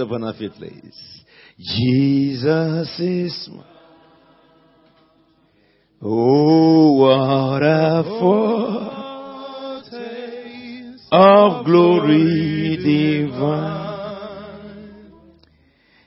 [0.00, 1.24] upon our feet, please.
[1.58, 3.64] Jesus is my.
[6.02, 8.02] Oh, what a
[9.80, 9.96] foretaste
[11.10, 13.76] of glory divine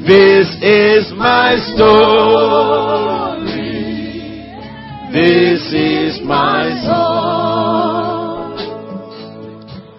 [0.07, 3.04] This is my story.
[5.15, 8.59] This is my song.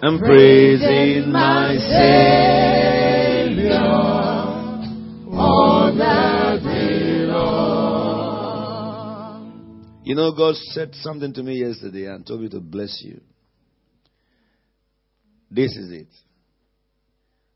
[0.03, 1.75] I'm praising my
[3.49, 3.79] Savior
[5.33, 7.63] all the day long.
[10.05, 13.19] You know, God said something to me yesterday and told me to bless you.
[15.49, 16.13] This is it.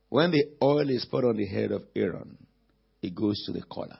[0.09, 2.40] When the oil is put on the head of Aaron,
[3.03, 4.00] it goes to the collar.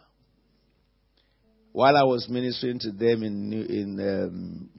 [1.72, 4.70] While I was ministering to them in, in um,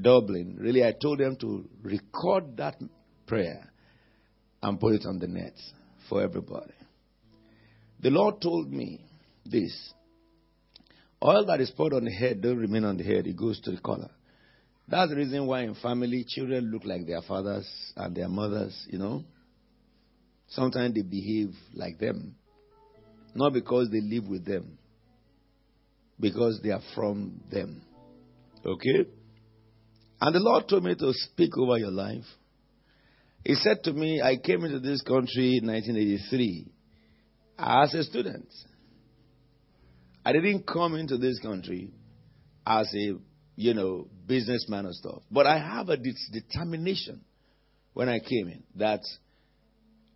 [0.00, 2.76] Dublin, really, I told them to record that
[3.26, 3.70] prayer
[4.62, 5.54] and put it on the net
[6.08, 6.74] for everybody.
[8.00, 9.00] The Lord told me
[9.44, 9.92] this
[11.24, 13.70] oil that is poured on the head don't remain on the head, it goes to
[13.70, 14.10] the collar.
[14.88, 18.98] That's the reason why in family, children look like their fathers and their mothers, you
[18.98, 19.22] know.
[20.48, 22.34] Sometimes they behave like them.
[23.34, 24.78] Not because they live with them,
[26.20, 27.82] because they are from them.
[28.64, 29.06] Okay?
[30.20, 32.24] And the Lord told me to speak over your life.
[33.44, 36.66] He said to me, I came into this country in 1983
[37.58, 38.48] as a student.
[40.24, 41.90] I didn't come into this country
[42.66, 43.14] as a,
[43.56, 45.22] you know, businessman or stuff.
[45.30, 47.22] But I have a determination
[47.94, 49.00] when I came in that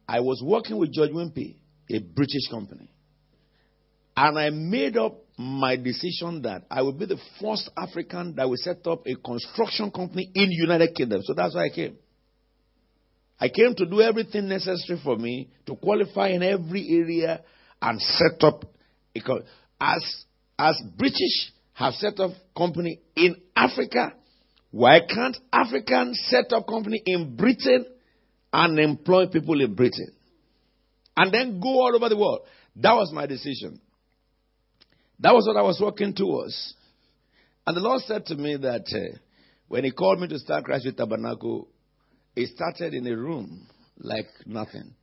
[0.06, 1.56] I was working with George Wimpey,
[1.91, 2.91] a British company.
[4.16, 8.56] And I made up my decision that I will be the first African that will
[8.56, 11.22] set up a construction company in United Kingdom.
[11.25, 11.97] So that's why I came.
[13.41, 17.43] I came to do everything necessary for me to qualify in every area
[17.83, 18.65] and set up
[19.81, 20.25] as
[20.59, 24.12] as British have set up company in Africa.
[24.71, 27.87] Why can't Africans set up company in Britain
[28.53, 30.12] and employ people in Britain?
[31.16, 32.41] And then go all over the world.
[32.77, 33.81] That was my decision.
[35.24, 36.74] That was what I was working towards.
[37.66, 39.16] And the Lord said to me that uh,
[39.68, 41.66] when He called me to start Christ Faith Tabernacle,
[42.36, 44.94] it started in a room like nothing.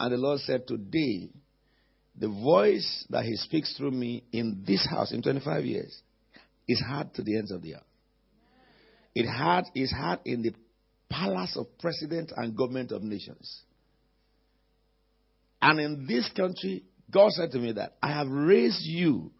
[0.00, 1.30] And the Lord said, Today,
[2.18, 5.96] the voice that He speaks through me in this house in 25 years
[6.66, 7.82] is heard to the ends of the earth.
[9.14, 10.54] It had, is heard in the
[11.08, 13.60] palace of president and government of nations.
[15.62, 19.32] And in this country, God said to me that I have raised you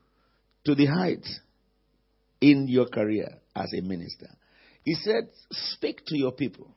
[0.65, 1.41] to the heights
[2.41, 4.29] in your career as a minister.
[4.85, 6.75] He said, Speak to your people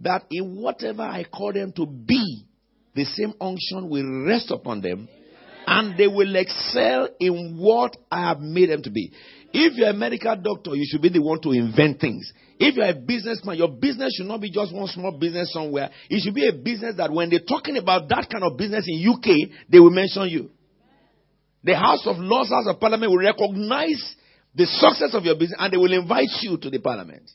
[0.00, 2.46] that in whatever I call them to be,
[2.94, 5.08] the same unction will rest upon them
[5.70, 9.12] and they will excel in what I have made them to be.
[9.52, 12.32] If you're a medical doctor, you should be the one to invent things.
[12.58, 15.90] If you're a businessman, your business should not be just one small business somewhere.
[16.10, 19.08] It should be a business that when they're talking about that kind of business in
[19.08, 20.50] UK, they will mention you.
[21.62, 24.16] The House of Lords, House of Parliament will recognize
[24.52, 27.30] the success of your business and they will invite you to the Parliament.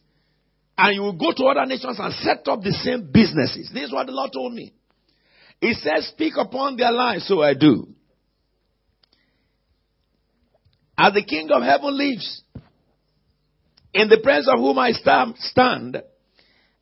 [0.78, 3.72] And you will go to other nations and set up the same businesses.
[3.74, 4.74] This is what the Lord told me.
[5.62, 7.96] He says, speak upon their lives, so I do.
[10.98, 12.42] As the King of heaven lives,
[13.94, 16.02] in the presence of whom I stand,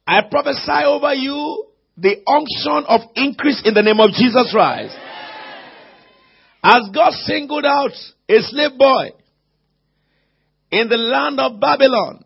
[0.05, 1.67] I prophesy over you
[1.97, 4.95] the unction of increase in the name of Jesus Christ.
[6.63, 7.91] As God singled out
[8.29, 9.09] a slave boy
[10.71, 12.23] in the land of Babylon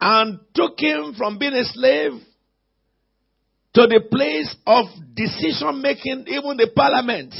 [0.00, 2.12] and took him from being a slave
[3.74, 7.34] to the place of decision making, even the parliament.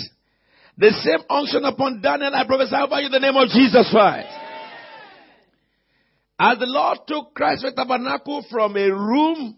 [0.78, 4.28] The same unction upon Daniel, I prophesy over you in the name of Jesus Christ.
[6.38, 9.56] As the Lord took Christ Faith tabernacle from a room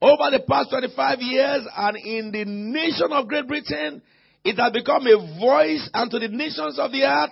[0.00, 4.02] over the past 25 years and in the nation of Great Britain,
[4.44, 7.30] It has become a voice unto the nations of the earth.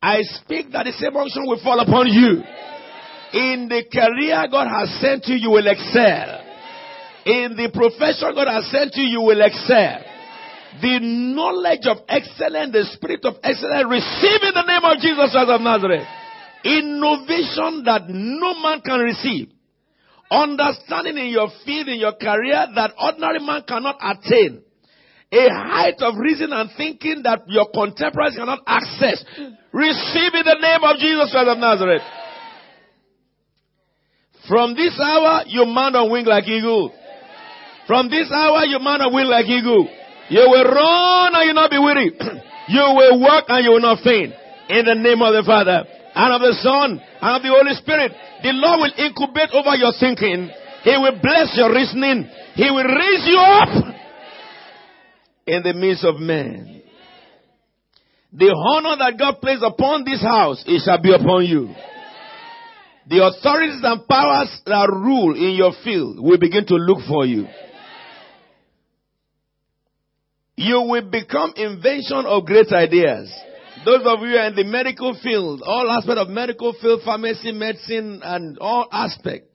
[0.00, 2.42] I speak that the same unction will fall upon you.
[3.32, 6.42] In the career God has sent you, you will excel.
[7.26, 10.11] In the profession God has sent you, you will excel.
[10.80, 15.50] The knowledge of excellence, the spirit of excellence, receive in the name of Jesus Christ
[15.50, 16.06] of Nazareth.
[16.64, 19.48] Innovation that no man can receive.
[20.30, 24.62] Understanding in your field, in your career that ordinary man cannot attain.
[25.32, 29.24] A height of reason and thinking that your contemporaries cannot access.
[29.72, 32.02] Receive in the name of Jesus Christ of Nazareth.
[34.48, 36.92] From this hour, you mount on wing like eagle.
[37.86, 39.88] From this hour, you mount on wing like eagle.
[40.32, 42.08] You will run and you will not be weary.
[42.72, 44.32] you will walk and you will not faint.
[44.72, 48.12] In the name of the Father, and of the Son, and of the Holy Spirit.
[48.40, 50.48] The Lord will incubate over your thinking.
[50.84, 52.30] He will bless your reasoning.
[52.54, 53.72] He will raise you up
[55.46, 56.80] in the midst of men.
[58.32, 61.68] The honor that God placed upon this house, it shall be upon you.
[63.04, 67.44] The authorities and powers that rule in your field will begin to look for you.
[70.56, 73.32] You will become invention of great ideas.
[73.84, 78.58] Those of you in the medical field, all aspect of medical field, pharmacy, medicine, and
[78.58, 79.48] all aspect.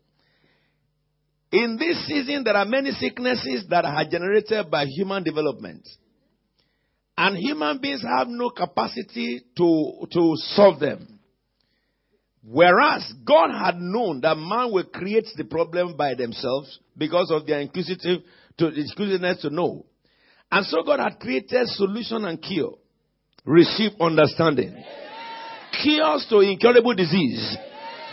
[1.51, 5.87] In this season, there are many sicknesses that are generated by human development.
[7.17, 11.19] And human beings have no capacity to, to solve them.
[12.43, 17.59] Whereas God had known that man will create the problem by themselves because of their
[17.59, 18.21] inquisitive
[18.57, 19.85] to, inquisitiveness to know.
[20.51, 22.75] And so God had created solution and cure
[23.47, 24.75] receive understanding.
[25.81, 27.57] Cures to incurable disease.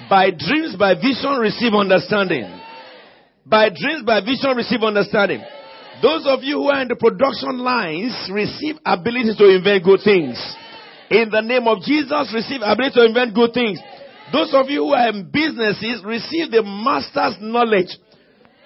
[0.09, 2.47] By dreams, by vision, receive understanding.
[3.45, 5.43] By dreams, by vision, receive understanding.
[6.03, 10.39] Those of you who are in the production lines, receive ability to invent good things.
[11.11, 13.79] In the name of Jesus, receive ability to invent good things.
[14.33, 17.95] Those of you who are in businesses, receive the master's knowledge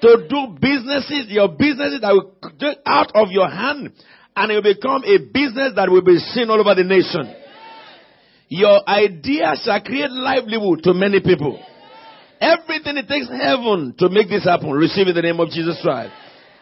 [0.01, 3.93] to do businesses, your businesses that will get out of your hand
[4.39, 7.27] and it will become a business that will be seen all over the nation.
[8.49, 11.59] Your idea shall create livelihood to many people.
[12.41, 16.15] Everything it takes heaven to make this happen, receive in the name of Jesus Christ.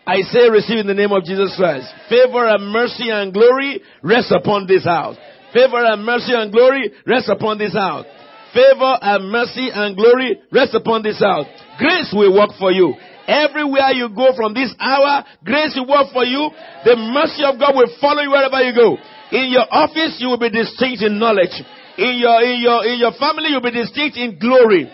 [0.06, 1.86] I say receive in the name of Jesus Christ.
[2.08, 5.16] Favor and mercy and glory rest upon this house.
[5.52, 8.06] Favor and mercy and glory rest upon this house.
[8.54, 11.46] Favor and mercy and glory rest upon this house.
[11.78, 12.94] Grace will work for you.
[13.26, 16.50] Everywhere you go from this hour, grace will work for you.
[16.86, 18.96] The mercy of God will follow you wherever you go.
[19.34, 21.54] In your office, you will be distinct in knowledge.
[21.98, 24.86] In your, in your, in your family, you'll be distinct in glory.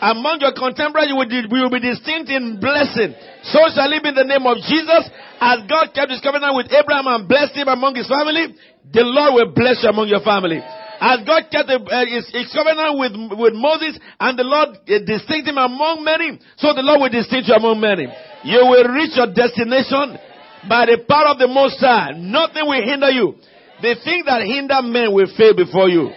[0.00, 3.12] Among your contemporaries, you will, you will be distinct in blessing.
[3.52, 5.10] So shall it be in the name of Jesus.
[5.42, 8.54] As God kept his covenant with Abraham and blessed him among his family,
[8.92, 10.62] the Lord will bless you among your family.
[11.00, 15.48] As God kept uh, his, his, covenant with, with Moses and the Lord uh, distinct
[15.48, 18.04] him among many, so the Lord will distinct you among many.
[18.44, 20.20] You will reach your destination
[20.68, 22.12] by the power of the Most High.
[22.20, 23.40] Nothing will hinder you.
[23.80, 26.12] The thing that hinder men will fail before you.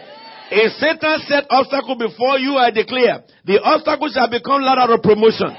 [0.52, 5.56] If Satan set obstacle before you, I declare, the obstacle shall become ladder of promotion.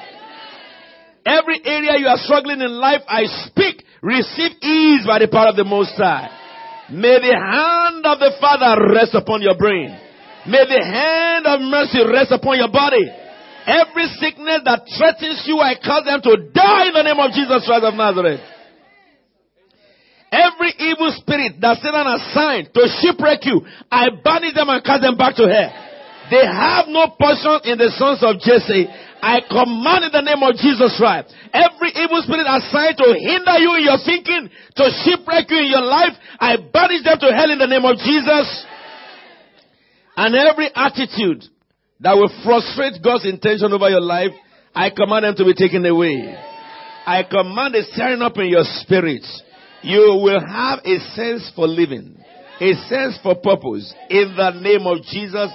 [1.25, 5.57] Every area you are struggling in life, I speak, receive ease by the power of
[5.57, 6.44] the Most High.
[6.91, 9.89] May the hand of the Father rest upon your brain.
[10.47, 13.09] May the hand of mercy rest upon your body.
[13.65, 17.65] Every sickness that threatens you, I cause them to die in the name of Jesus
[17.65, 18.45] Christ of Nazareth.
[20.29, 25.17] Every evil spirit that Satan assigned to shipwreck you, I banish them and cast them
[25.17, 25.73] back to hell.
[26.29, 28.85] They have no portion in the sons of Jesse.
[29.25, 31.33] I command in the name of Jesus Christ.
[31.49, 35.81] Every evil spirit assigned to hinder you in your thinking, to shipwreck you in your
[35.81, 38.47] life, I banish them to hell in the name of Jesus.
[40.21, 41.41] And every attitude
[42.05, 44.37] that will frustrate God's intention over your life,
[44.75, 46.37] I command them to be taken away.
[47.07, 49.25] I command a stirring up in your spirit.
[49.81, 52.21] You will have a sense for living,
[52.61, 53.89] a sense for purpose.
[54.11, 55.49] In the name of Jesus,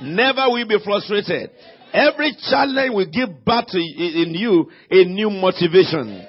[0.00, 1.50] never will be frustrated.
[1.92, 6.26] Every challenge will give back to in you a new motivation.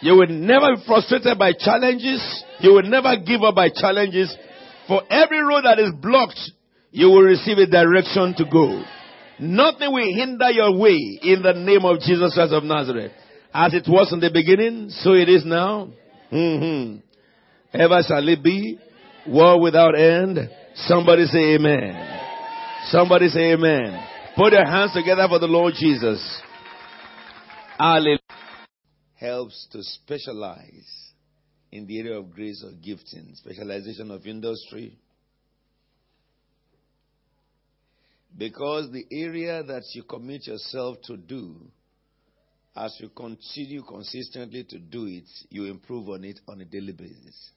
[0.00, 2.44] You will never be frustrated by challenges.
[2.60, 4.34] You will never give up by challenges.
[4.88, 6.38] For every road that is blocked,
[6.90, 8.82] you will receive a direction to go.
[9.38, 13.12] Nothing will hinder your way in the name of Jesus Christ of Nazareth.
[13.52, 15.88] As it was in the beginning, so it is now.
[16.32, 16.98] Mm-hmm.
[17.72, 18.78] Ever shall it be.
[19.26, 20.38] War without end.
[20.74, 22.20] Somebody say amen.
[22.90, 24.13] Somebody say amen.
[24.36, 26.42] Put your hands together for the Lord Jesus.
[27.78, 28.18] Hallelujah.
[29.14, 31.12] Helps to specialize
[31.70, 34.98] in the area of grace or gifting, specialization of industry.
[38.36, 41.54] Because the area that you commit yourself to do,
[42.76, 47.50] as you continue consistently to do it, you improve on it on a daily basis.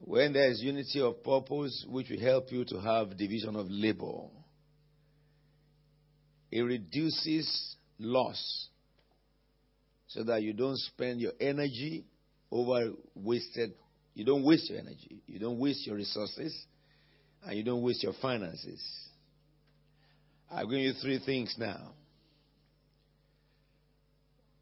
[0.00, 4.28] When there is unity of purpose, which will help you to have division of labor,
[6.50, 8.68] it reduces loss
[10.06, 12.04] so that you don't spend your energy
[12.50, 13.72] over wasted.
[14.14, 15.20] You don't waste your energy.
[15.26, 16.56] You don't waste your resources.
[17.44, 18.82] And you don't waste your finances.
[20.50, 21.92] I've given you three things now.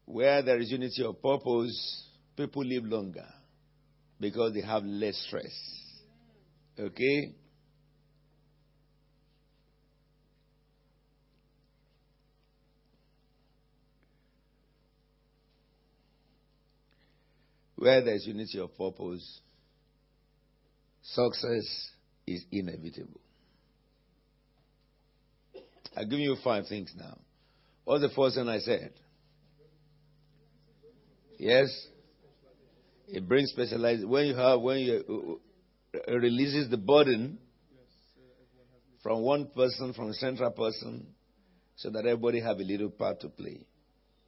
[0.05, 2.03] Where there is unity of purpose,
[2.35, 3.25] people live longer
[4.19, 5.53] because they have less stress.
[6.79, 7.35] Okay?
[17.75, 19.39] Where there is unity of purpose,
[21.03, 21.91] success
[22.25, 23.21] is inevitable.
[25.95, 27.17] I've given you five things now.
[27.85, 28.91] What's the first thing I said?
[31.37, 31.67] Yes?
[33.07, 34.05] It brings specialized.
[34.05, 35.39] When you have, when you
[35.93, 37.39] uh, releases the burden
[39.01, 41.07] from one person, from a central person,
[41.77, 43.65] so that everybody have a little part to play.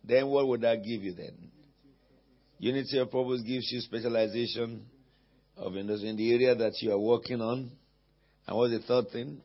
[0.03, 1.51] Then what would that give you then?
[2.59, 4.85] Unity of purpose gives you specialization
[5.57, 7.71] of industry in the area that you are working on.
[8.47, 9.41] And what's the third thing?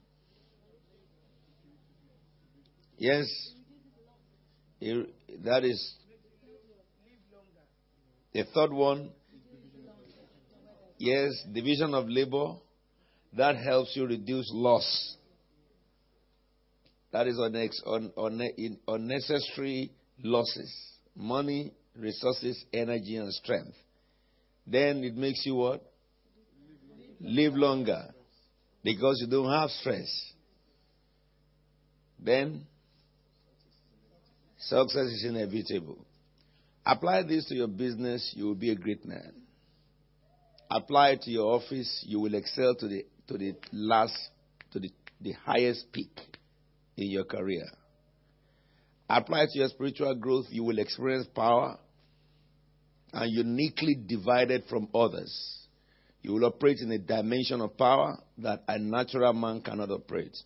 [2.98, 3.26] Yes.
[4.80, 5.94] That is
[8.32, 9.10] the third one.
[10.98, 12.54] Yes, division of labor.
[13.36, 15.16] That helps you reduce loss.
[17.12, 18.12] That is on
[18.88, 19.90] unnecessary
[20.22, 20.72] losses.
[21.16, 23.76] Money resources, energy, and strength.
[24.66, 25.82] Then it makes you what?
[27.20, 28.06] Live longer
[28.82, 30.32] because you don't have stress.
[32.18, 32.66] Then
[34.58, 36.04] success is inevitable.
[36.84, 39.32] Apply this to your business, you will be a great man.
[40.70, 44.16] Apply to your office, you will excel to the to the last
[44.72, 44.90] to the,
[45.20, 46.18] the highest peak
[46.96, 47.64] in your career.
[49.08, 51.78] Apply to your spiritual growth, you will experience power
[53.12, 55.58] and uniquely divided from others.
[56.22, 60.36] You will operate in a dimension of power that a natural man cannot operate.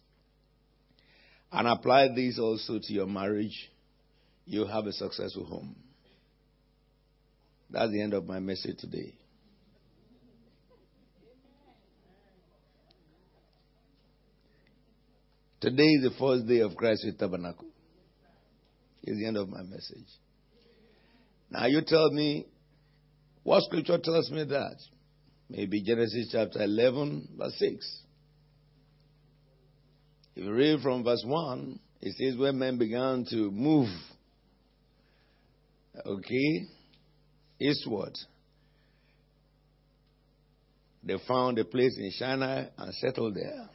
[1.53, 3.71] And apply this also to your marriage.
[4.45, 5.77] You have a successful home.
[7.71, 9.15] That's the end of my message today.
[15.61, 17.67] Today is the first day of Christ Faith Tabernacle.
[19.03, 20.07] It's the end of my message.
[21.51, 22.47] Now you tell me
[23.43, 24.77] what scripture tells me that?
[25.51, 28.03] Maybe Genesis chapter 11, verse 6.
[30.37, 33.89] If you read from verse 1, it says, when men began to move,
[36.07, 36.67] okay,
[37.59, 38.13] eastward,
[41.03, 43.71] they found a place in Shinar and settled there.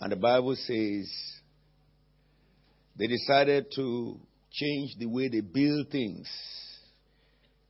[0.00, 1.10] And the Bible says
[2.96, 4.18] they decided to
[4.52, 6.28] change the way they build things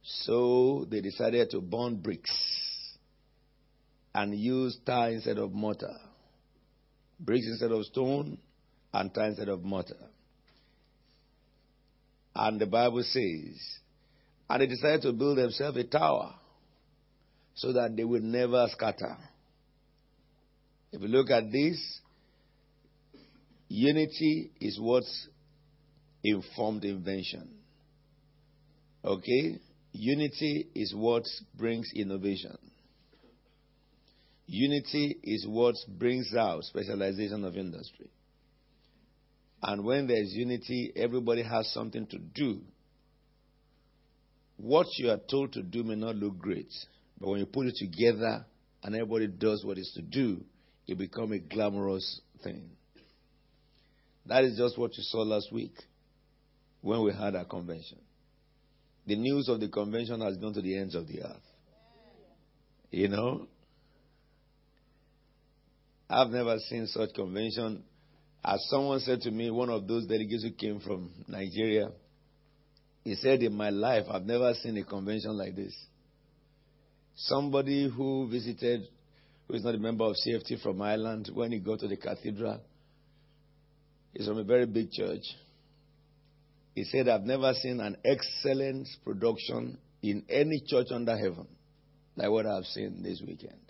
[0.02, 2.30] so they decided to burn bricks
[4.14, 5.94] and use tar instead of mortar.
[7.18, 8.38] Bricks instead of stone
[8.92, 9.96] and tar instead of mortar.
[12.34, 13.60] And the Bible says,
[14.48, 16.34] and they decided to build themselves a tower
[17.54, 19.16] so that they would never scatter.
[20.92, 22.00] If you look at this,
[23.68, 25.04] unity is what
[26.22, 27.48] informed invention.
[29.04, 29.58] Okay?
[29.92, 31.24] Unity is what
[31.56, 32.56] brings innovation.
[34.46, 38.10] Unity is what brings out specialization of industry.
[39.62, 42.60] And when there's unity, everybody has something to do.
[44.58, 46.72] What you are told to do may not look great,
[47.20, 48.46] but when you put it together
[48.82, 50.44] and everybody does what is to do,
[50.86, 52.70] it becomes a glamorous thing.
[54.28, 55.74] That is just what you saw last week
[56.80, 57.98] when we had our convention.
[59.06, 61.42] The news of the convention has gone to the ends of the earth.
[62.90, 63.46] You know?
[66.08, 67.84] I've never seen such convention.
[68.44, 71.90] As someone said to me, one of those delegates who came from Nigeria,
[73.02, 75.74] he said, In my life, I've never seen a convention like this.
[77.16, 78.82] Somebody who visited,
[79.46, 82.60] who is not a member of CFT from Ireland, when he got to the cathedral,
[84.16, 85.22] he's from a very big church.
[86.74, 91.46] He said, I've never seen an excellent production in any church under heaven
[92.16, 93.60] like what I've seen this weekend.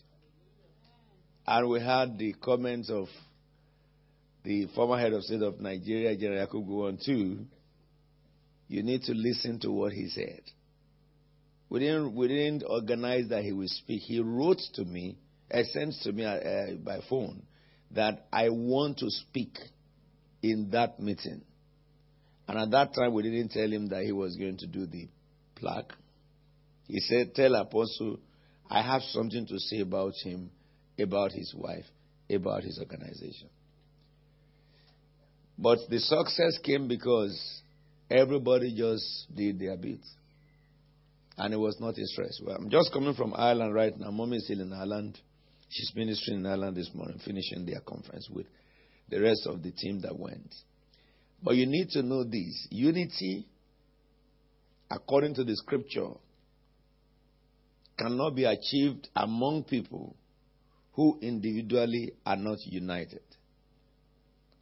[1.46, 3.06] And we had the comments of
[4.44, 7.38] the former head of state of Nigeria, General Yakubu too.
[8.68, 10.40] You need to listen to what he said.
[11.68, 14.02] We didn't, we didn't organize that he would speak.
[14.02, 15.18] He wrote to me,
[15.52, 17.42] uh, sent to me uh, by phone,
[17.92, 19.56] that I want to speak
[20.42, 21.42] in that meeting.
[22.48, 25.08] And at that time, we didn't tell him that he was going to do the
[25.56, 25.92] plaque.
[26.86, 28.18] He said, Tell Apostle,
[28.70, 30.50] I have something to say about him,
[30.98, 31.84] about his wife,
[32.30, 33.48] about his organization.
[35.58, 37.62] But the success came because
[38.10, 40.00] everybody just did their bit.
[41.38, 42.40] And it was not a stress.
[42.44, 44.10] Well, I'm just coming from Ireland right now.
[44.10, 45.18] Mommy is still in Ireland.
[45.68, 48.46] She's ministering in Ireland this morning, finishing their conference with
[49.08, 50.54] the rest of the team that went.
[51.42, 53.46] But you need to know this unity,
[54.90, 56.10] according to the scripture,
[57.98, 60.16] cannot be achieved among people
[60.92, 63.22] who individually are not united.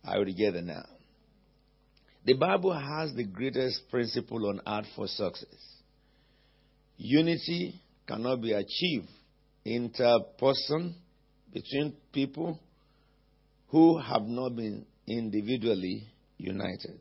[0.05, 0.85] I will get now.
[2.25, 5.75] The Bible has the greatest principle on earth for success.
[6.97, 9.09] Unity cannot be achieved
[9.67, 10.95] interperson
[11.53, 12.59] between people
[13.75, 16.07] who have not been individually
[16.39, 16.97] united.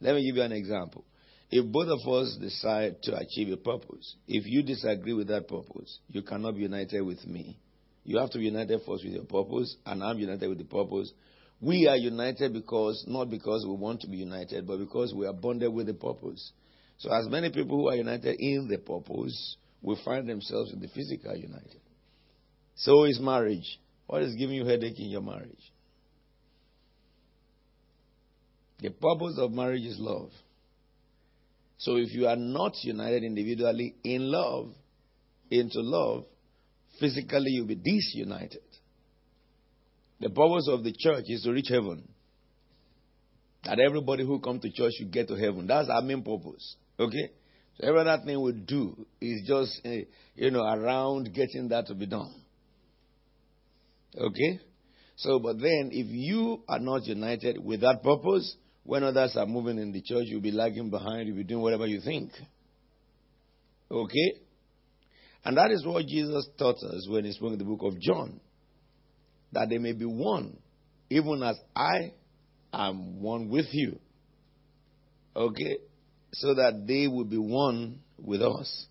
[0.00, 1.04] Let me give you an example.
[1.50, 5.98] If both of us decide to achieve a purpose, if you disagree with that purpose,
[6.06, 7.58] you cannot be united with me.
[8.04, 11.12] You have to be united first with your purpose, and I'm united with the purpose.
[11.60, 15.32] We are united because, not because we want to be united, but because we are
[15.32, 16.52] bonded with the purpose.
[16.98, 20.86] So, as many people who are united in the purpose will find themselves in the
[20.86, 21.80] physical united.
[22.76, 23.80] So is marriage.
[24.06, 25.72] What is giving you headache in your marriage?
[28.80, 30.30] The purpose of marriage is love.
[31.78, 34.72] So if you are not united individually in love,
[35.50, 36.24] into love,
[36.98, 38.62] physically you'll be disunited.
[40.20, 42.06] The purpose of the church is to reach heaven.
[43.64, 45.66] That everybody who comes to church should get to heaven.
[45.66, 46.76] That's our main purpose.
[46.98, 47.32] Okay?
[47.78, 51.94] So every other thing we do is just, uh, you know, around getting that to
[51.94, 52.34] be done.
[54.16, 54.60] Okay?
[55.16, 59.78] So, but then if you are not united with that purpose, when others are moving
[59.78, 62.30] in the church, you'll be lagging behind, you'll be doing whatever you think.
[63.90, 64.34] Okay?
[65.44, 68.40] And that is what Jesus taught us when he spoke in the book of John.
[69.52, 70.58] That they may be one,
[71.08, 72.12] even as I
[72.72, 73.98] am one with you.
[75.34, 75.78] Okay?
[76.32, 78.86] So that they will be one with us.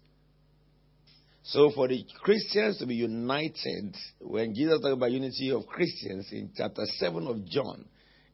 [1.43, 6.51] So for the Christians to be united, when Jesus talked about unity of Christians in
[6.55, 7.85] chapter 7 of John,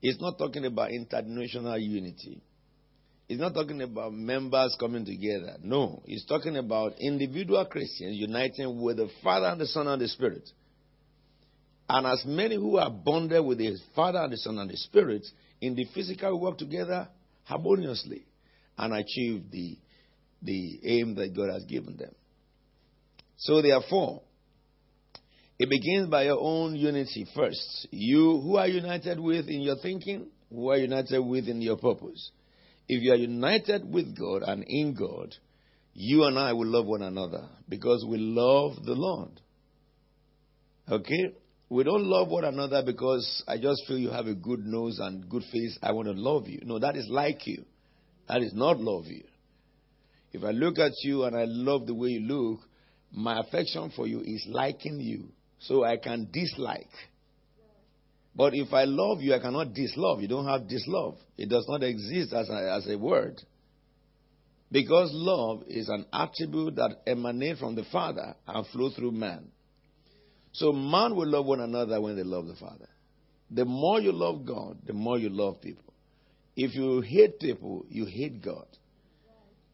[0.06, 2.40] He's not talking about international unity.
[3.28, 5.58] He's not talking about members coming together.
[5.64, 10.08] No, he's talking about individual Christians uniting with the Father and the Son and the
[10.08, 10.48] Spirit.
[11.90, 15.26] And as many who are bonded with the Father and the Son and the Spirit,
[15.60, 17.08] in the physical work together
[17.46, 18.28] harmoniously
[18.78, 19.76] and achieve the,
[20.44, 22.14] the aim that God has given them.
[23.38, 24.22] So, therefore,
[25.58, 27.88] it begins by your own unity first.
[27.92, 32.32] You, who are united with in your thinking, who are united with in your purpose.
[32.88, 35.34] If you are united with God and in God,
[35.94, 39.40] you and I will love one another because we love the Lord.
[40.92, 41.34] Okay?
[41.70, 45.28] We don't love one another because I just feel you have a good nose and
[45.30, 45.80] good face.
[45.82, 46.60] I want to love you.
[46.64, 47.66] No, that is like you.
[48.28, 49.24] That is not love you.
[50.34, 52.60] If I look at you and I love the way you look,
[53.12, 55.30] my affection for you is liking you.
[55.60, 56.90] So I can dislike.
[58.36, 60.22] But if I love you, I cannot dislove.
[60.22, 61.16] You don't have dislove.
[61.38, 63.42] It does not exist as a, as a word.
[64.72, 69.48] Because love is an attribute that emanates from the Father and flows through man.
[70.52, 72.90] So man will love one another when they love the Father.
[73.52, 75.94] The more you love God, the more you love people.
[76.56, 78.66] If you hate people, you hate God.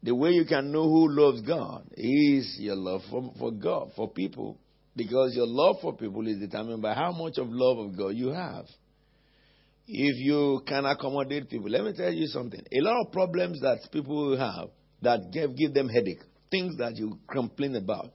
[0.02, 4.10] The way you can know who loves God is your love for, for God, for
[4.10, 4.58] people.
[4.94, 8.28] Because your love for people is determined by how much of love of God you
[8.28, 8.66] have.
[9.86, 12.62] If you can accommodate people, let me tell you something.
[12.72, 14.68] A lot of problems that people have
[15.02, 18.12] that give, give them headache, things that you complain about,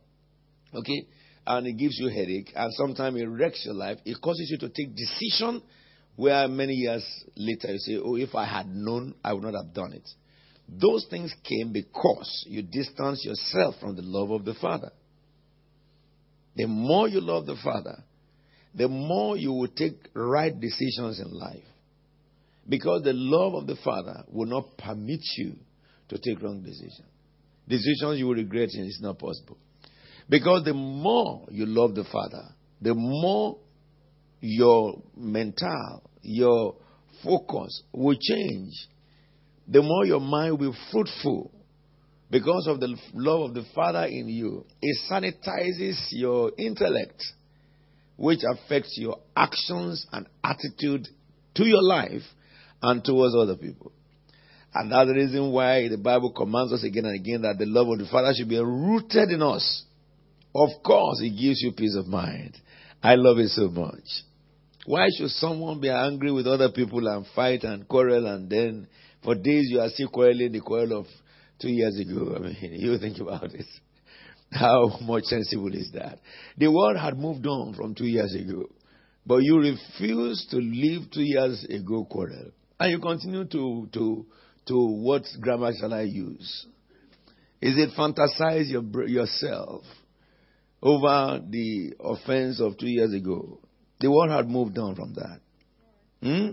[0.73, 1.07] okay,
[1.45, 3.97] and it gives you headache, and sometimes it wrecks your life.
[4.05, 5.61] It causes you to take decision
[6.15, 9.73] where many years later you say, "Oh, if I had known, I would not have
[9.73, 10.07] done it."
[10.69, 14.91] Those things came because you distance yourself from the love of the Father.
[16.57, 18.03] The more you love the Father,
[18.73, 21.63] the more you will take right decisions in life.
[22.67, 25.55] Because the love of the Father will not permit you
[26.09, 27.07] to take wrong decisions.
[27.67, 29.57] Decisions you will regret and it's not possible.
[30.27, 32.43] Because the more you love the Father,
[32.81, 33.59] the more
[34.41, 36.75] your mental, your
[37.23, 38.73] focus will change.
[39.67, 41.51] The more your mind will be fruitful
[42.29, 44.65] because of the love of the Father in you.
[44.81, 47.23] It sanitizes your intellect,
[48.17, 51.07] which affects your actions and attitude
[51.55, 52.23] to your life
[52.81, 53.91] and towards other people.
[54.73, 57.87] And that's the reason why the Bible commands us again and again that the love
[57.87, 59.83] of the Father should be rooted in us.
[60.53, 62.57] Of course, it gives you peace of mind.
[63.01, 64.03] I love it so much.
[64.85, 68.87] Why should someone be angry with other people and fight and quarrel and then
[69.23, 71.05] for days you are still quarreling the quarrel of
[71.59, 72.35] two years ago?
[72.35, 73.67] I mean, you think about this.
[74.51, 76.19] How much sensible is that?
[76.57, 78.65] The world had moved on from two years ago,
[79.25, 82.51] but you refuse to leave two years ago quarrel.
[82.79, 84.25] And you continue to, to,
[84.67, 86.67] to what grammar shall I use?
[87.61, 89.83] Is it fantasize your, yourself
[90.81, 93.59] over the offense of two years ago?
[93.99, 95.39] The world had moved on from that.
[96.21, 96.51] Hmm?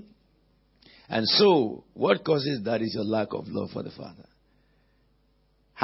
[1.08, 4.24] And so, what causes that is your lack of love for the Father.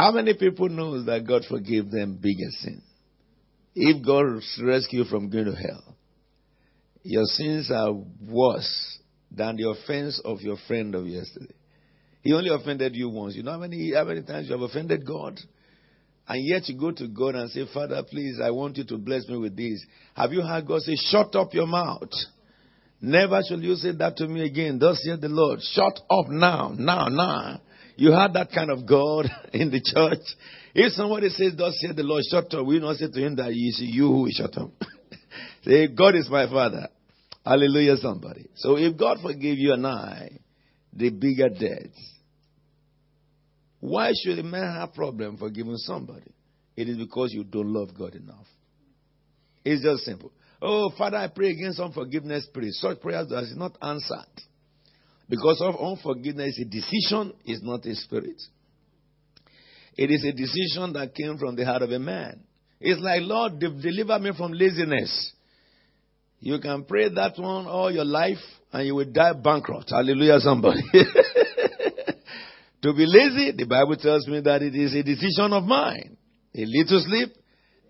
[0.01, 2.81] How many people know that God forgave them bigger sin?
[3.75, 5.95] If God rescued you from going to hell,
[7.03, 7.93] your sins are
[8.27, 8.99] worse
[9.31, 11.53] than the offense of your friend of yesterday.
[12.23, 13.35] He only offended you once.
[13.35, 15.39] You know how many, how many times you have offended God?
[16.27, 19.29] And yet you go to God and say, Father, please, I want you to bless
[19.29, 19.85] me with this.
[20.15, 22.09] Have you heard God say, shut up your mouth?
[23.03, 24.79] Never shall you say that to me again.
[24.79, 25.61] Thus saith the Lord.
[25.61, 27.61] Shut up now, now, now.
[28.01, 30.25] You had that kind of God in the church.
[30.75, 33.55] If somebody says, Thus saith the Lord, shut up, we not say to him that
[33.55, 34.71] you see you who shut up.
[35.65, 36.89] say, God is my father.
[37.45, 38.49] Hallelujah, somebody.
[38.55, 40.31] So if God forgave you and I
[40.95, 42.01] the bigger debts,
[43.81, 46.33] why should a man have problem forgiving somebody?
[46.77, 48.47] It is because you don't love God enough.
[49.63, 50.33] It's just simple.
[50.63, 52.73] Oh, Father, I pray against unforgiveness spirit.
[52.73, 54.41] Such prayers are not answered.
[55.31, 58.43] Because of unforgiveness, a decision is not a spirit.
[59.97, 62.41] It is a decision that came from the heart of a man.
[62.81, 65.33] It's like, Lord, deliver me from laziness.
[66.41, 68.39] You can pray that one all your life
[68.73, 69.91] and you will die bankrupt.
[69.91, 70.83] Hallelujah, somebody.
[72.83, 76.17] To be lazy, the Bible tells me that it is a decision of mine.
[76.55, 77.29] A little sleep,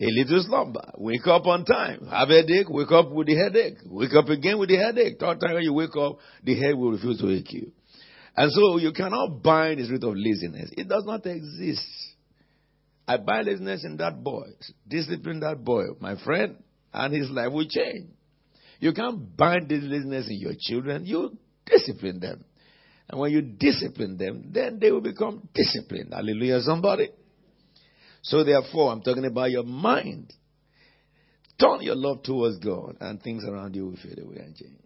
[0.01, 0.93] a little slumber.
[0.97, 2.07] Wake up on time.
[2.11, 3.79] Have a headache, wake up with the headache.
[3.85, 5.19] Wake up again with the headache.
[5.21, 7.73] Third time you wake up, the head will refuse to wake you.
[8.37, 10.71] And so you cannot bind the spirit of laziness.
[10.77, 11.85] It does not exist.
[13.07, 14.45] I bind laziness in that boy.
[14.89, 16.57] Discipline that boy, my friend,
[16.95, 18.09] and his life will change.
[18.79, 21.05] You can't bind this laziness in your children.
[21.05, 21.37] You
[21.67, 22.45] discipline them.
[23.11, 26.15] And when you discipline them, then they will become disciplined.
[26.15, 27.11] Hallelujah, somebody.
[28.23, 30.33] So therefore, I'm talking about your mind.
[31.59, 34.81] Turn your love towards God, and things around you will fade away and change.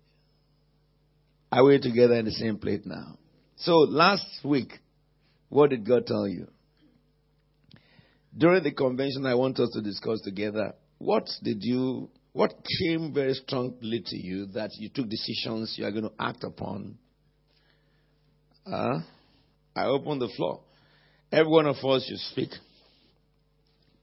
[1.53, 3.17] Are we together in the same plate now?
[3.57, 4.73] So last week,
[5.49, 6.49] what did God tell you?
[8.37, 13.35] During the convention, I want us to discuss together what did you, what came very
[13.35, 16.99] strongly to you that you took decisions you are going to act upon
[18.67, 19.01] uh,
[19.77, 20.61] I open the floor.
[21.31, 22.51] Every one of us should speak.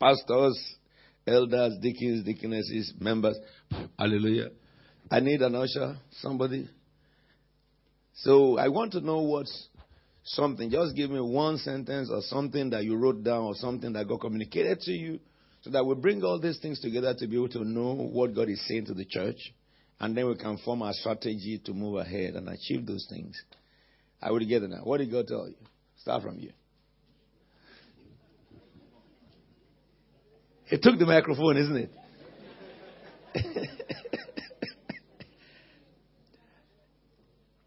[0.01, 0.77] Pastors,
[1.27, 3.37] elders, deacons, deaconesses, members.
[3.99, 4.49] Hallelujah.
[5.11, 6.67] I need an usher, somebody.
[8.15, 9.67] So I want to know what's
[10.23, 10.71] something.
[10.71, 14.21] Just give me one sentence or something that you wrote down or something that God
[14.21, 15.19] communicated to you
[15.61, 18.49] so that we bring all these things together to be able to know what God
[18.49, 19.53] is saying to the church.
[19.99, 23.39] And then we can form our strategy to move ahead and achieve those things.
[24.19, 24.77] I would get now.
[24.83, 25.55] What did God tell you?
[25.97, 26.51] Start from you.
[30.71, 31.91] He took the microphone, isn't it?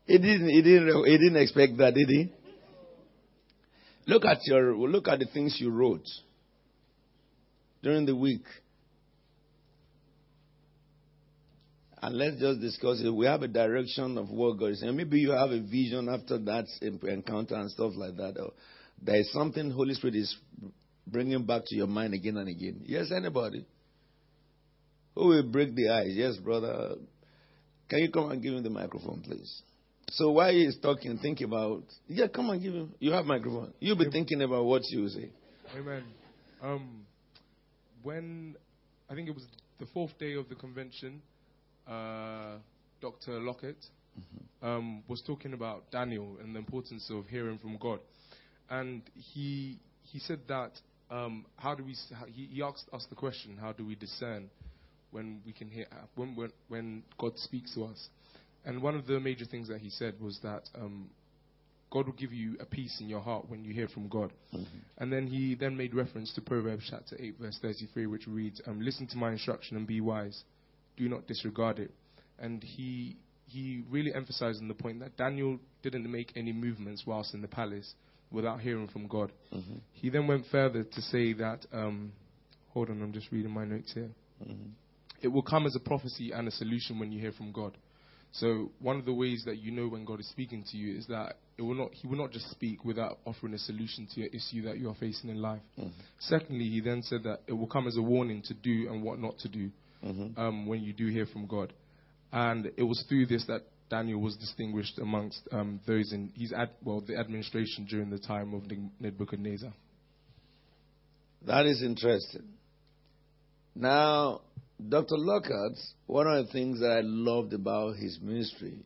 [0.06, 0.48] he didn't.
[0.48, 1.04] He didn't.
[1.04, 2.32] He didn't expect that, did he?
[4.06, 4.74] Look at your.
[4.74, 6.06] Look at the things you wrote
[7.82, 8.44] during the week.
[12.04, 13.08] and let's just discuss it.
[13.08, 14.94] We have a direction of what God is saying.
[14.94, 16.66] Maybe you have a vision after that
[17.02, 18.38] encounter and stuff like that.
[18.38, 18.52] Or
[19.00, 20.36] there is something Holy Spirit is
[21.06, 22.82] bringing him back to your mind again and again.
[22.84, 23.66] Yes, anybody?
[25.14, 26.10] Who will break the ice?
[26.10, 26.96] Yes, brother.
[27.88, 29.62] Can you come and give him the microphone, please?
[30.10, 31.84] So while he is talking, think about.
[32.08, 32.94] Yeah, come and give him.
[32.98, 33.72] You have microphone.
[33.80, 35.30] You'll be thinking about what you say.
[35.76, 36.04] Amen.
[36.62, 37.06] Um,
[38.02, 38.56] when
[39.08, 39.44] I think it was
[39.78, 41.22] the fourth day of the convention,
[41.86, 42.56] uh,
[43.00, 43.40] Dr.
[43.40, 43.76] Lockett
[44.62, 48.00] um, was talking about Daniel and the importance of hearing from God,
[48.70, 50.72] and he he said that
[51.14, 54.50] um, how do we how, he, he asked us the question how do we discern
[55.12, 58.08] when we can hear when when, when God speaks to us,
[58.64, 61.10] and one of the major things that he said was that um,
[61.94, 64.32] God will give you a peace in your heart when you hear from God.
[64.98, 68.80] And then he then made reference to Proverbs chapter 8, verse 33, which reads, um,
[68.80, 70.42] Listen to my instruction and be wise.
[70.96, 71.92] Do not disregard it.
[72.40, 77.32] And he, he really emphasized on the point that Daniel didn't make any movements whilst
[77.32, 77.94] in the palace
[78.34, 79.32] without hearing from God.
[79.92, 82.12] He then went further to say that, um,
[82.70, 84.10] hold on, I'm just reading my notes here.
[85.22, 87.76] It will come as a prophecy and a solution when you hear from God.
[88.32, 91.06] So one of the ways that you know when God is speaking to you is
[91.06, 94.28] that it will not, He will not just speak without offering a solution to your
[94.30, 95.62] issue that you are facing in life.
[96.18, 99.20] Secondly, He then said that it will come as a warning to do and what
[99.20, 99.70] not to do
[100.36, 101.72] um, when you do hear from God.
[102.32, 103.62] And it was through this that
[103.94, 108.52] Daniel was distinguished amongst um, those in his ad, well the administration during the time
[108.52, 108.64] of
[108.98, 109.72] Nebuchadnezzar.
[111.46, 112.42] That is interesting.
[113.72, 114.40] Now,
[114.88, 115.14] Dr.
[115.16, 118.84] Lockhart, one of the things that I loved about his ministry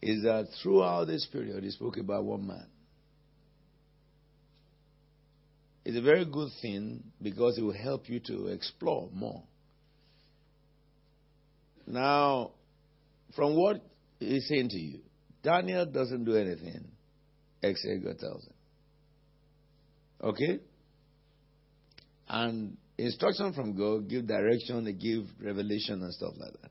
[0.00, 2.66] is that throughout this period, he spoke about one man.
[5.84, 9.42] It's a very good thing because it will help you to explore more.
[11.88, 12.52] Now,
[13.34, 13.82] from what
[14.18, 15.00] he's saying to you,
[15.42, 16.84] Daniel doesn't do anything
[17.62, 18.54] except God tells him.
[20.22, 20.58] Okay?
[22.28, 26.70] And instruction from God, give direction, they give revelation and stuff like that.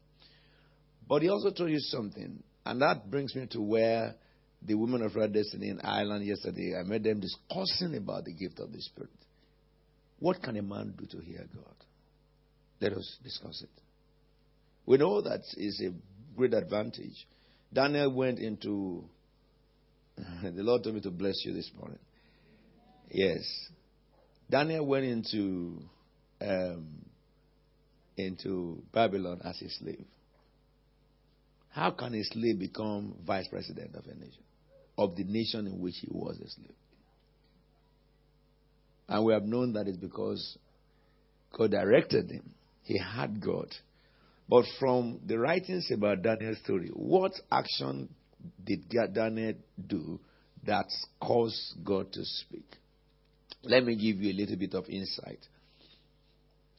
[1.07, 4.15] But he also told you something, and that brings me to where
[4.61, 8.59] the women of Red Destiny in Ireland yesterday, I met them discussing about the gift
[8.59, 9.09] of the Spirit.
[10.19, 11.75] What can a man do to hear God?
[12.81, 13.81] Let us discuss it.
[14.85, 15.91] We know that is a
[16.35, 17.27] great advantage.
[17.73, 19.03] Daniel went into,
[20.17, 21.99] the Lord told me to bless you this morning.
[23.09, 23.41] Yes.
[24.49, 25.81] Daniel went into
[26.41, 26.87] um,
[28.17, 30.05] into Babylon as a slave.
[31.69, 34.43] How can a slave become vice president of a nation,
[34.97, 36.71] of the nation in which he was a slave?
[39.07, 40.57] And we have known that it's because
[41.55, 42.53] God directed him.
[42.83, 43.73] He had God.
[44.49, 48.09] But from the writings about Daniel's story, what action
[48.63, 49.53] did Daniel
[49.87, 50.19] do
[50.65, 50.85] that
[51.19, 52.65] caused God to speak?
[53.63, 55.39] Let me give you a little bit of insight.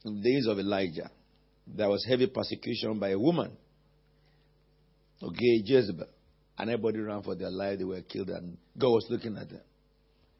[0.05, 1.11] In the days of Elijah,
[1.67, 3.51] there was heavy persecution by a woman,
[5.21, 6.07] okay, Jezebel,
[6.57, 7.77] and everybody ran for their life.
[7.77, 9.61] They were killed, and God was looking at them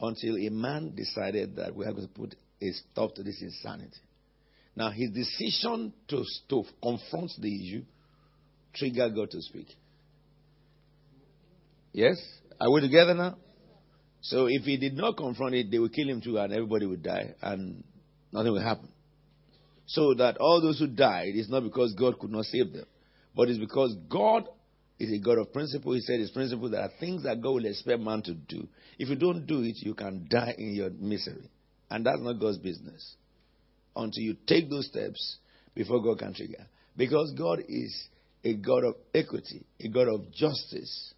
[0.01, 3.97] until a man decided that we have to put a stop to this insanity.
[4.79, 7.83] Now, his decision to, to confront the issue
[8.73, 9.67] triggered God to speak.
[11.91, 12.15] Yes?
[12.61, 13.35] Are we together now?
[14.21, 17.03] So if he did not confront it, they would kill him too, and everybody would
[17.03, 17.83] die, and
[18.31, 18.87] nothing would happen.
[19.85, 22.85] So that all those who died is not because God could not save them,
[23.35, 24.45] but it's because God
[24.97, 25.91] is a God of principle.
[25.91, 28.65] He said his principle there are things that God will expect man to do.
[28.97, 31.49] If you don't do it, you can die in your misery.
[31.89, 33.15] And that's not God's business.
[33.95, 35.37] Until you take those steps
[35.75, 36.65] before God can trigger.
[36.95, 38.07] Because God is
[38.43, 41.13] a God of equity, a God of justice.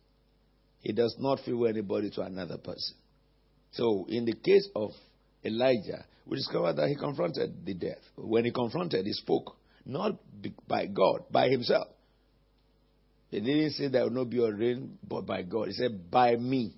[0.79, 2.95] He does not favor anybody to another person.
[3.71, 4.91] So, in the case of
[5.43, 8.01] Elijah, we discover that he confronted the death.
[8.15, 9.55] When he confronted, he spoke,
[9.85, 10.17] not
[10.67, 11.87] by God, by himself.
[13.29, 15.67] He didn't say there will not be a rain, but by God.
[15.67, 16.75] He said, by me.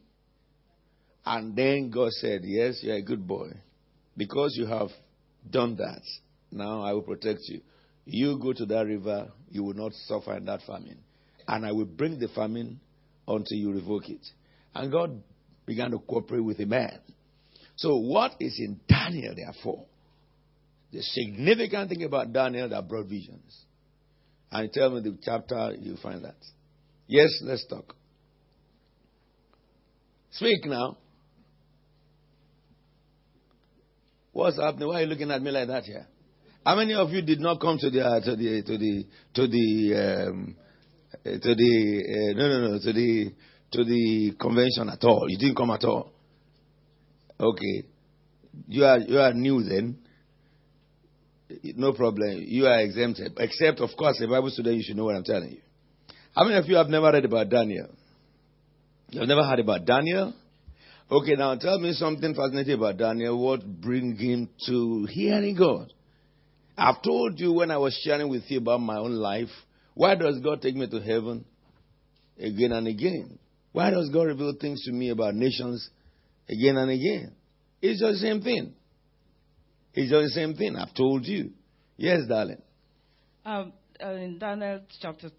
[1.25, 3.49] And then God said, Yes, you're a good boy.
[4.15, 4.89] Because you have
[5.49, 6.01] done that,
[6.51, 7.61] now I will protect you.
[8.05, 10.99] You go to that river, you will not suffer in that famine.
[11.47, 12.79] And I will bring the famine
[13.27, 14.25] until you revoke it.
[14.75, 15.21] And God
[15.65, 16.99] began to cooperate with the man.
[17.75, 19.85] So, what is in Daniel, therefore?
[20.91, 23.65] The significant thing about Daniel that brought visions.
[24.51, 26.35] And tell me the chapter, you find that.
[27.07, 27.95] Yes, let's talk.
[30.31, 30.97] Speak now.
[34.33, 34.87] What's happening?
[34.87, 36.07] Why are you looking at me like that here?
[36.65, 39.47] How many of you did not come to the uh, to the to the to
[39.47, 40.55] the um,
[41.13, 43.33] uh, to the uh, no no no to the
[43.73, 45.25] to the convention at all?
[45.29, 46.11] You didn't come at all.
[47.39, 47.83] Okay,
[48.67, 49.99] you are you are new then.
[51.75, 52.43] No problem.
[52.47, 53.33] You are exempted.
[53.37, 55.61] Except, of course, a Bible student, you should know what I'm telling you.
[56.35, 57.89] How many of you have never read about Daniel?
[59.09, 60.33] You have never heard about Daniel?
[61.13, 63.37] Okay, now tell me something fascinating about Daniel.
[63.43, 65.93] What bring him to hearing God?
[66.77, 69.49] I've told you when I was sharing with you about my own life.
[69.93, 71.45] Why does God take me to heaven?
[72.39, 73.39] again and again.
[73.71, 75.89] Why does God reveal things to me about nations
[76.49, 77.33] again and again?
[77.81, 78.73] It's just the same thing.
[79.93, 80.75] It's just the same thing.
[80.75, 81.51] I've told you.
[81.97, 82.61] Yes, darling.
[83.45, 83.73] Um,
[84.03, 85.29] uh, in Daniel chapter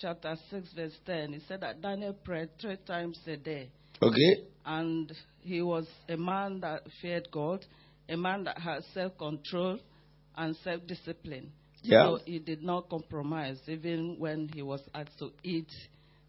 [0.00, 3.70] chapter 6, verse 10, he said that Daniel prayed three times a day.
[4.02, 4.44] Okay.
[4.64, 7.64] And he was a man that feared God,
[8.08, 9.78] a man that had self control
[10.36, 11.52] and self discipline.
[11.82, 12.04] Yeah.
[12.04, 15.70] So he did not compromise, even when he was asked to eat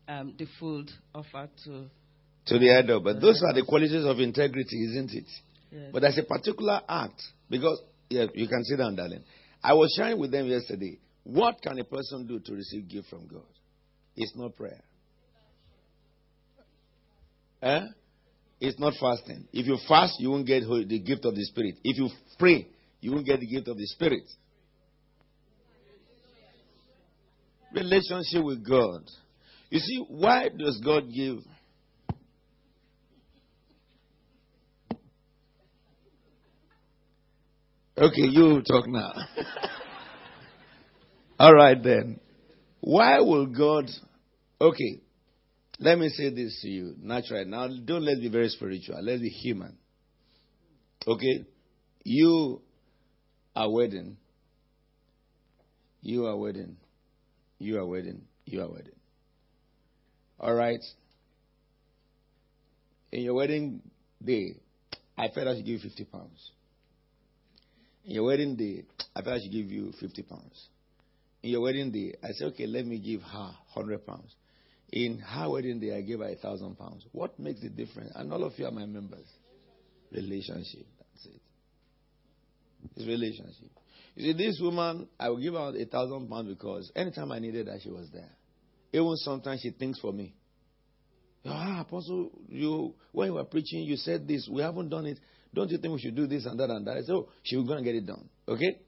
[0.07, 1.85] um, the food offered to.
[2.47, 2.99] To the idol.
[3.01, 5.25] But those are the qualities of integrity, isn't it?
[5.71, 5.89] Yes.
[5.91, 7.21] But there's a particular act.
[7.49, 9.23] Because, yeah, you can sit down, darling.
[9.63, 10.97] I was sharing with them yesterday.
[11.23, 13.43] What can a person do to receive gift from God?
[14.15, 14.81] It's not prayer.
[17.61, 17.81] Eh?
[18.61, 19.47] It's not fasting.
[19.53, 21.75] If you fast, you won't get the gift of the Spirit.
[21.83, 22.67] If you pray,
[22.99, 24.23] you won't get the gift of the Spirit.
[27.73, 29.03] Relationship with God.
[29.69, 31.37] You see, why does God give?
[37.97, 39.11] Okay, you talk now.
[41.39, 42.19] All right then.
[42.81, 43.89] Why will God.
[44.59, 45.01] Okay,
[45.79, 47.45] let me say this to you naturally.
[47.45, 49.01] Now, don't let's be very spiritual.
[49.01, 49.77] Let's be human.
[51.07, 51.45] Okay?
[52.03, 52.61] You
[53.55, 54.17] are wedding.
[56.01, 56.75] You are wedding.
[57.59, 58.23] You are wedding.
[58.45, 58.95] You are wedding.
[60.39, 60.79] All right?
[63.11, 63.81] In your wedding
[64.23, 64.55] day,
[65.17, 66.51] I felt I should give you 50 pounds.
[68.05, 68.83] In your wedding day,
[69.15, 70.67] I felt I should give you 50 pounds.
[71.41, 74.35] In your wedding day, I said, okay, let me give her 100 pounds.
[74.91, 77.05] In her wedding day, I gave her a thousand pounds.
[77.11, 78.11] What makes the difference?
[78.15, 79.27] And all of you are my members.
[80.11, 80.87] Relationship.
[80.97, 81.41] That's it.
[82.95, 83.69] It's relationship.
[84.15, 87.67] You see, this woman, I will give her a thousand pounds because anytime I needed
[87.67, 88.31] her, she was there.
[88.91, 90.33] Even sometimes she thinks for me.
[91.45, 94.49] Ah, Apostle, you when you were preaching, you said this.
[94.51, 95.19] We haven't done it.
[95.53, 96.97] Don't you think we should do this and that and that?
[96.97, 98.27] I said, oh, she was to get it done.
[98.47, 98.79] Okay?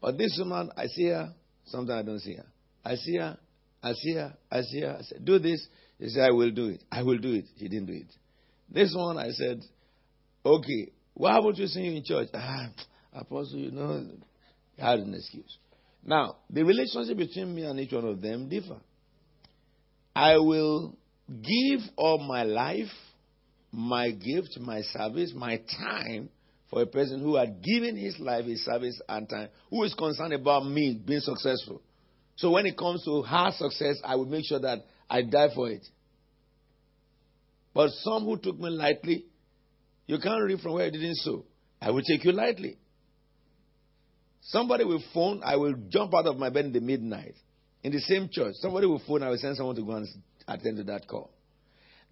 [0.00, 1.34] But this woman, I see her.
[1.66, 2.46] Sometimes I don't see her.
[2.84, 3.38] I see her.
[3.82, 4.18] I see.
[4.18, 5.66] I said, do this.
[6.00, 6.82] She said, I will do it.
[6.90, 7.44] I will do it.
[7.56, 8.12] He didn't do it.
[8.70, 9.60] This one, I said,
[10.44, 12.28] okay, why would you sing in church?
[12.34, 12.68] Ah,
[13.12, 14.06] Apostle, you know,
[14.80, 15.58] I had an excuse.
[16.04, 18.78] Now, the relationship between me and each one of them differ.
[20.14, 20.96] I will
[21.28, 22.90] give all my life,
[23.72, 26.28] my gift, my service, my time
[26.70, 30.34] for a person who had given his life, his service, and time, who is concerned
[30.34, 31.82] about me being successful.
[32.38, 34.78] So when it comes to her success, I will make sure that
[35.10, 35.84] I die for it.
[37.74, 39.24] But some who took me lightly,
[40.06, 41.44] you can't read from where I didn't sow.
[41.80, 42.78] I will take you lightly.
[44.40, 47.34] Somebody will phone, I will jump out of my bed in the midnight.
[47.82, 50.06] In the same church, somebody will phone, I will send someone to go and
[50.46, 51.30] attend to that call.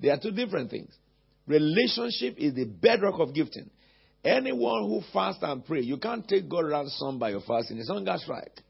[0.00, 0.92] There are two different things.
[1.46, 3.70] Relationship is the bedrock of gifting.
[4.24, 7.78] Anyone who fasts and pray, you can't take God ransom by your fasting.
[7.78, 8.60] It's God's right.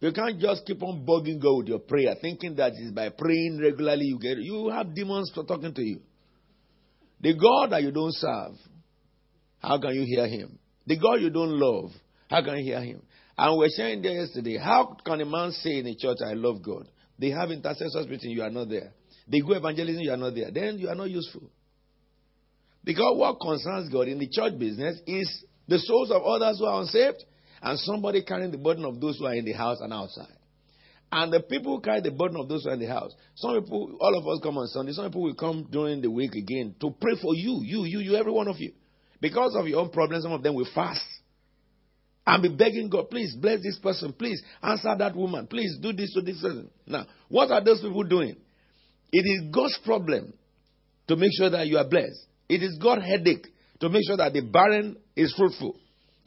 [0.00, 3.58] You can't just keep on bugging God with your prayer, thinking that it's by praying
[3.62, 4.36] regularly you get.
[4.38, 6.00] You have demons talking to you.
[7.20, 8.56] The God that you don't serve,
[9.58, 10.58] how can you hear Him?
[10.86, 11.90] The God you don't love,
[12.28, 13.02] how can you hear Him?
[13.38, 14.58] And we were sharing there yesterday.
[14.58, 16.88] How can a man say in a church, "I love God"?
[17.18, 18.92] They have intercessors meeting, you are not there.
[19.26, 20.50] They go evangelism, you are not there.
[20.50, 21.50] Then you are not useful.
[22.84, 26.80] Because what concerns God in the church business is the souls of others who are
[26.82, 27.24] unsaved
[27.62, 30.36] and somebody carrying the burden of those who are in the house and outside.
[31.12, 33.60] And the people who carry the burden of those who are in the house, some
[33.60, 36.74] people, all of us come on Sunday, some people will come during the week again
[36.80, 38.72] to pray for you, you, you, you, every one of you.
[39.20, 41.02] Because of your own problems, some of them will fast
[42.26, 46.12] and be begging God, please bless this person, please answer that woman, please do this
[46.14, 46.68] to this person.
[46.86, 48.36] Now, what are those people doing?
[49.12, 50.34] It is God's problem
[51.06, 52.26] to make sure that you are blessed.
[52.48, 53.46] It is God's headache
[53.80, 55.76] to make sure that the barren is fruitful.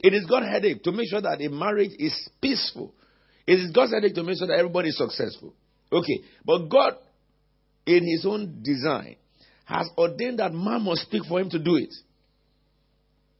[0.00, 2.94] It is God's headache to make sure that the marriage is peaceful.
[3.46, 5.54] It is God's headache to make sure that everybody is successful.
[5.92, 6.94] Okay, but God,
[7.86, 9.16] in His own design,
[9.70, 11.94] has ordained that man must speak for him to do it.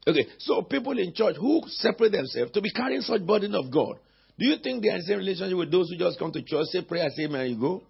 [0.07, 3.97] Okay, so people in church who separate themselves to be carrying such burden of God,
[4.39, 6.41] do you think they are in the same relationship with those who just come to
[6.41, 7.83] church, say prayer, say man, you go?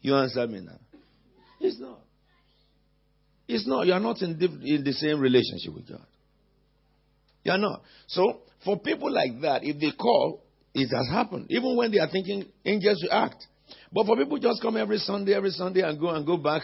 [0.00, 0.78] You answer me now.
[1.60, 2.00] It's not.
[3.48, 3.86] It's not.
[3.86, 6.06] You are not in the, in the same relationship with God.
[7.46, 7.82] You are not.
[8.08, 10.42] So, for people like that, if they call,
[10.74, 11.46] it has happened.
[11.50, 13.46] Even when they are thinking angels will act.
[13.92, 16.62] But for people just come every Sunday, every Sunday and go and go back,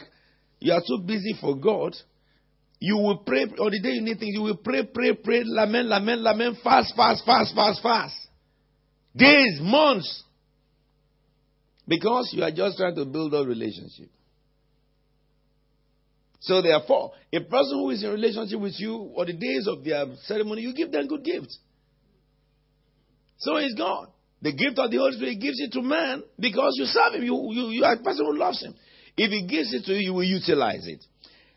[0.59, 1.95] you are too busy for God
[2.83, 4.35] you will pray on the day you need things.
[4.35, 8.17] You will pray, pray, pray, lament, lament, lament, fast, fast, fast, fast, fast.
[9.15, 10.25] Days, months.
[11.87, 14.11] Because you are just trying to build a relationship.
[16.43, 20.07] So therefore, a person who is in relationship with you or the days of their
[20.25, 21.57] ceremony, you give them good gifts.
[23.39, 24.09] So is God.
[24.41, 27.23] The gift of the Holy Spirit gives it to man because you serve him.
[27.23, 28.75] You, you, you are a person who loves him.
[29.17, 31.05] If he gives it to you, you will utilize it.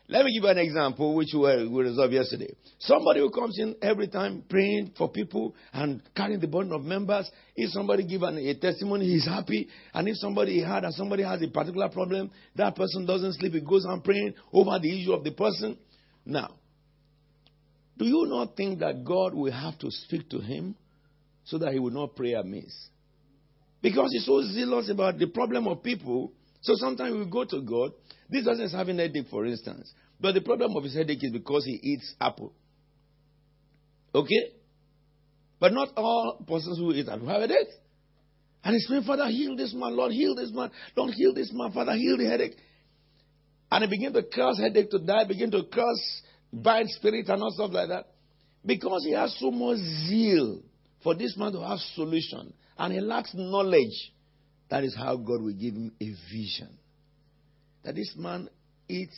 [0.08, 2.54] Let me give you an example which we, resolved yesterday.
[2.78, 7.28] Somebody who comes in every time praying for people and carrying the burden of members.
[7.56, 9.68] If somebody give an, a testimony, he's happy.
[9.92, 13.54] And if somebody had and somebody has a particular problem, that person doesn't sleep.
[13.54, 15.76] He goes on praying over the issue of the person.
[16.24, 16.54] Now,
[17.98, 20.76] do you not think that God will have to speak to him
[21.44, 22.72] so that he will not pray amiss?
[23.82, 26.32] Because he's so zealous about the problem of people.
[26.66, 27.92] So sometimes we go to God
[28.28, 29.92] this person is having headache, for instance.
[30.20, 32.52] But the problem of his headache is because he eats apple.
[34.14, 34.52] Okay?
[35.60, 37.68] But not all persons who eat apple have headache.
[38.64, 39.96] And he's praying, Father, heal this man.
[39.96, 40.70] Lord, heal this man.
[40.96, 41.70] Lord, heal this man.
[41.72, 42.56] Father, heal the headache.
[43.70, 47.52] And he begin to curse headache to die, begin to curse bind spirit and all
[47.52, 48.06] stuff like that.
[48.64, 50.62] Because he has so much zeal
[51.04, 52.52] for this man to have solution.
[52.76, 54.12] And he lacks knowledge.
[54.68, 56.78] That is how God will give him a vision
[57.86, 58.48] that this man
[58.88, 59.16] eats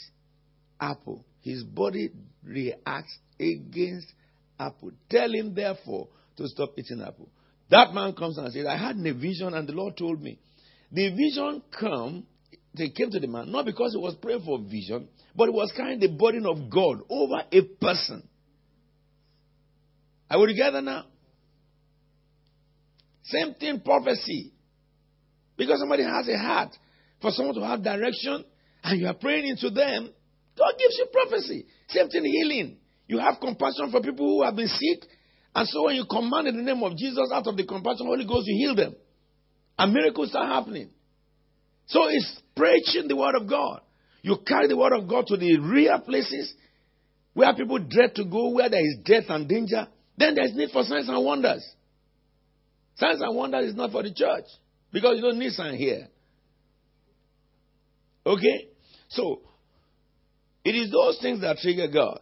[0.78, 2.10] apple, his body
[2.44, 4.06] reacts against
[4.60, 4.92] apple.
[5.10, 7.30] Tell him, therefore, to stop eating apple.
[7.70, 10.38] That man comes and says, I had a vision and the Lord told me.
[10.92, 12.26] The vision come,
[12.76, 15.72] they came to the man, not because he was praying for vision, but he was
[15.74, 18.26] carrying the burden of God over a person.
[20.30, 21.04] Are we together now?
[23.24, 24.52] Same thing, prophecy.
[25.58, 26.70] Because somebody has a heart
[27.20, 28.44] for someone to have direction,
[28.84, 30.08] and you are praying into them,
[30.56, 31.66] God gives you prophecy.
[31.88, 32.78] Same thing, healing.
[33.08, 35.02] You have compassion for people who have been sick,
[35.54, 38.18] and so when you command in the name of Jesus out of the compassion, of
[38.18, 38.94] the Holy Ghost, you heal them.
[39.76, 40.90] And miracles are happening.
[41.86, 43.80] So it's preaching the word of God.
[44.22, 46.54] You carry the word of God to the real places
[47.34, 49.88] where people dread to go, where there is death and danger.
[50.16, 51.64] Then there's need for signs and wonders.
[52.96, 54.44] Signs and wonders is not for the church
[54.92, 56.08] because you don't need sign here.
[58.24, 58.68] Okay?
[59.08, 59.40] So,
[60.64, 62.20] it is those things that trigger God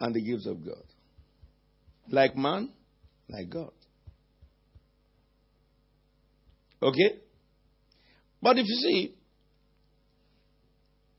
[0.00, 0.82] and the gifts of God.
[2.08, 2.70] Like man,
[3.28, 3.70] like God.
[6.82, 7.18] Okay?
[8.42, 9.14] But if you see,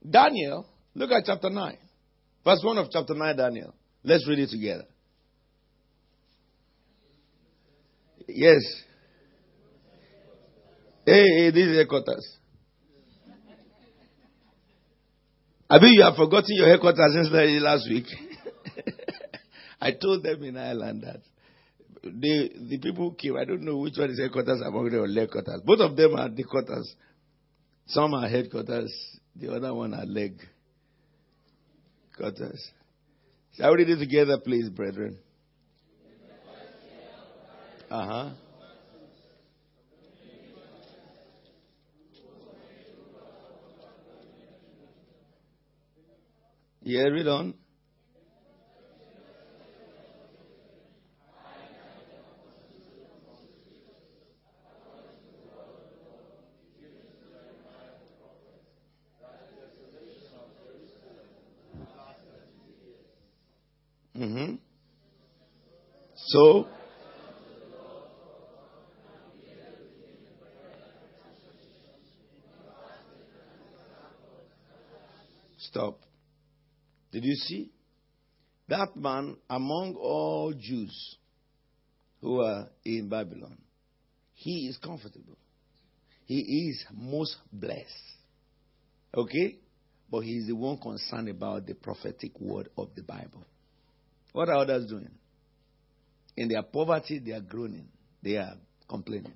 [0.09, 1.77] Daniel, look at chapter 9.
[2.43, 3.73] Verse 1 of chapter 9, Daniel.
[4.03, 4.85] Let's read it together.
[8.27, 8.61] Yes.
[11.05, 12.37] Hey, this is headquarters.
[15.69, 18.05] I mean, you have forgotten your headquarters since last week.
[19.81, 21.21] I told them in Ireland that
[22.03, 25.07] the the people who came, I don't know which one is headquarters among them or
[25.07, 25.61] leg quarters.
[25.65, 26.93] Both of them are the quarters.
[27.87, 28.93] Some are headquarters,
[29.35, 30.39] the other one are leg
[32.15, 32.63] quarters.
[33.57, 35.17] Shall we read it together, please, brethren?
[37.89, 38.29] Uh huh.
[46.91, 47.53] Yeah, read on.
[77.31, 77.71] You see?
[78.67, 81.17] That man among all Jews
[82.21, 83.57] who are in Babylon,
[84.33, 85.37] he is comfortable.
[86.25, 87.85] He is most blessed.
[89.15, 89.57] Okay?
[90.09, 93.45] But he is the one concerned about the prophetic word of the Bible.
[94.31, 95.09] What are others doing?
[96.37, 97.87] In their poverty, they are groaning.
[98.23, 98.55] They are
[98.87, 99.33] complaining.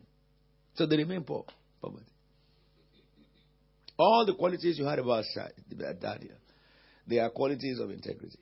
[0.76, 1.46] So they remain poor.
[1.82, 2.06] Poverty.
[3.98, 5.24] All the qualities you heard about
[6.02, 6.36] Daniel
[7.08, 8.40] they are qualities of integrity.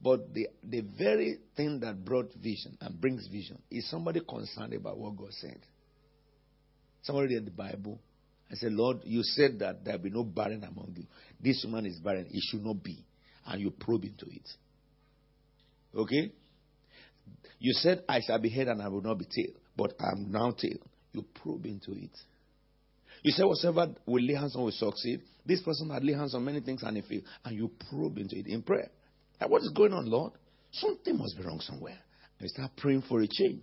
[0.00, 4.98] But the, the very thing that brought vision and brings vision is somebody concerned about
[4.98, 5.58] what God said.
[7.02, 7.98] Somebody read the Bible
[8.48, 11.04] and said, Lord, you said that there will be no barren among you.
[11.40, 12.26] This woman is barren.
[12.30, 13.04] It should not be.
[13.46, 14.48] And you probe into it.
[15.94, 16.32] Okay?
[17.58, 19.54] You said, I shall be head and I will not be tail.
[19.76, 20.78] But I am now tail.
[21.12, 22.10] You probe into it.
[23.24, 25.22] You say whatever will lay hands on will succeed.
[25.46, 27.24] This person had laid hands on many things and he failed.
[27.44, 28.90] And you probe into it in prayer.
[29.40, 30.32] Like, what is going on, Lord?
[30.72, 31.98] Something must be wrong somewhere.
[32.38, 33.62] And you start praying for a change.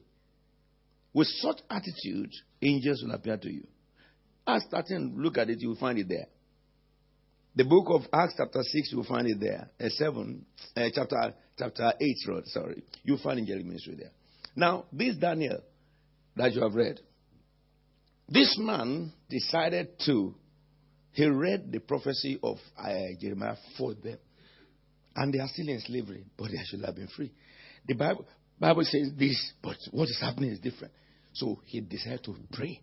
[1.14, 2.32] With such attitude,
[2.62, 3.68] angels will appear to you.
[4.48, 6.26] Acts 13, look at it, you'll find it there.
[7.56, 9.70] The book of Acts, chapter 6, you'll find it there.
[9.80, 10.46] Uh, 7,
[10.76, 12.84] uh, chapter, chapter 8, sorry.
[13.04, 14.12] You'll find angelic ministry there.
[14.56, 15.60] Now, this Daniel
[16.36, 17.00] that you have read,
[18.28, 20.36] this man decided to,
[21.14, 24.18] he read the prophecy of uh, Jeremiah for them.
[25.16, 27.34] And they are still in slavery, but they should have been free.
[27.88, 28.26] The Bible,
[28.60, 30.94] Bible says this, but what is happening is different.
[31.34, 32.80] So he decided to pray.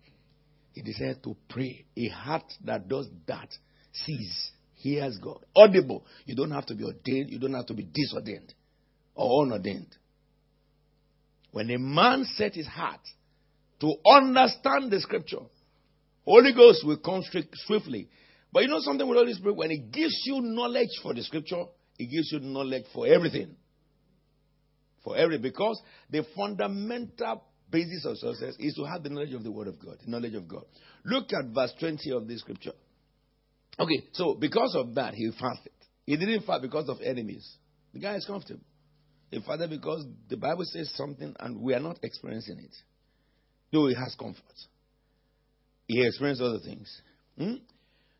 [0.73, 1.85] He decided to pray.
[1.97, 3.47] A heart that does that
[3.93, 5.45] sees, hears God.
[5.55, 6.05] Audible.
[6.25, 7.29] You don't have to be ordained.
[7.29, 8.51] You don't have to be disordained
[9.15, 9.91] or unordained.
[11.51, 13.01] When a man set his heart
[13.81, 15.39] to understand the scripture,
[16.25, 17.23] Holy Ghost will come
[17.65, 18.09] swiftly.
[18.51, 19.55] But you know something with Holy Spirit?
[19.55, 21.63] When it gives you knowledge for the scripture,
[21.97, 23.55] it gives you knowledge for everything.
[25.03, 29.51] For every because the fundamental basis of success is to have the knowledge of the
[29.51, 30.63] Word of God, the knowledge of God.
[31.05, 32.73] Look at verse 20 of this scripture.
[33.79, 35.71] Okay, so because of that, he fasted.
[36.05, 37.47] He didn't fast because of enemies.
[37.93, 38.63] The guy is comfortable.
[39.31, 42.75] He fasted because the Bible says something and we are not experiencing it.
[43.71, 44.43] Though he has comfort.
[45.89, 47.01] He experienced other things.
[47.35, 47.55] Hmm?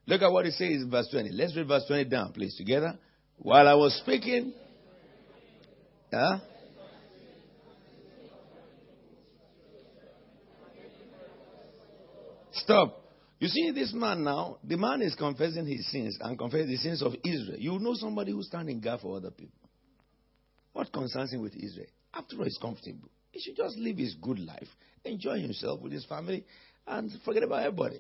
[0.08, 1.30] Look at what he says in verse 20.
[1.30, 2.98] Let's read verse 20 down, please, together.
[3.38, 4.54] While I was speaking,
[6.12, 6.40] huh?
[12.54, 13.04] Stop.
[13.40, 17.04] You see this man now, the man is confessing his sins and confessing the sins
[17.04, 17.60] of Israel.
[17.60, 19.70] You know somebody who's standing guard for other people.
[20.74, 21.88] What concerns him with Israel?
[22.16, 23.10] After all, he's comfortable.
[23.32, 24.68] He should just live his good life,
[25.06, 26.44] enjoy himself with his family,
[26.90, 28.00] and forget about everybody.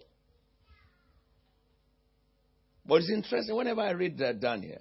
[2.86, 4.80] But it's interesting, whenever I read that down here,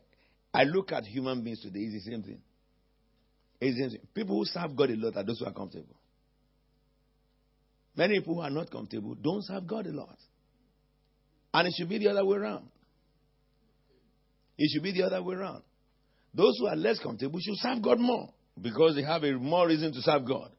[0.53, 2.41] I look at human beings today, it's the same thing.
[3.61, 4.09] It's the same thing.
[4.15, 5.97] People who serve God a lot are those who are comfortable.
[7.97, 10.17] Many people who are not comfortable don't serve God a lot.
[11.53, 12.69] And it should be the other way around.
[14.57, 15.63] It should be the other way around.
[16.33, 18.31] Those who are less comfortable should serve God more
[18.61, 20.51] because they have a more reason to serve God.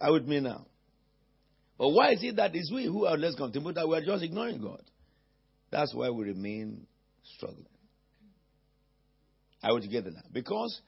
[0.00, 0.66] Are with me now?
[1.78, 4.22] But why is it that it's we who are less comfortable that we are just
[4.22, 4.82] ignoring God?
[5.70, 6.86] That's why we remain
[7.36, 7.66] struggling.
[9.62, 10.20] I would get now?
[10.32, 10.80] Because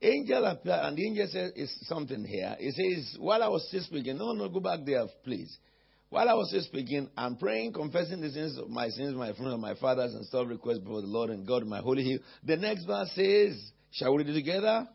[0.00, 1.52] angel appeared, and the angel says
[1.82, 2.56] something here.
[2.58, 5.56] He says, while I was still speaking, no, no, go back there, please.
[6.08, 9.58] While I was still speaking, I'm praying, confessing the sins of my sins, my friends,
[9.58, 12.18] my fathers, and stuff requests before the Lord and God, my holy hill.
[12.44, 14.88] The next verse says, shall we read it together?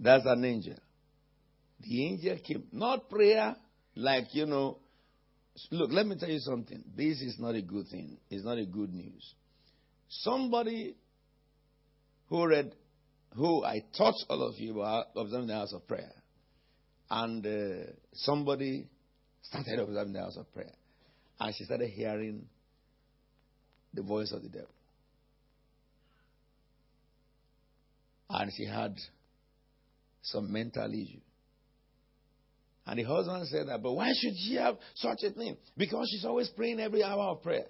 [0.00, 0.76] That's an angel.
[1.80, 2.64] The angel came.
[2.72, 3.56] Not prayer,
[3.96, 4.78] like, you know.
[5.70, 6.84] Look, let me tell you something.
[6.96, 8.18] This is not a good thing.
[8.30, 9.34] It's not a good news.
[10.08, 10.94] Somebody
[12.28, 12.74] who read,
[13.34, 16.12] who I taught all of you about observing the house of prayer,
[17.10, 18.86] and uh, somebody
[19.42, 20.72] started observing the house of prayer,
[21.40, 22.46] and she started hearing
[23.94, 24.68] the voice of the devil.
[28.30, 28.94] And she had
[30.22, 31.20] some mental issue.
[32.86, 35.56] And the husband said that, but why should she have such a thing?
[35.76, 37.66] Because she's always praying every hour of prayer.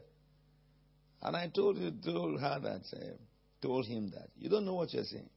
[1.20, 3.16] And I told, told her that, uh,
[3.60, 4.28] told him that.
[4.36, 5.28] You don't know what you're saying.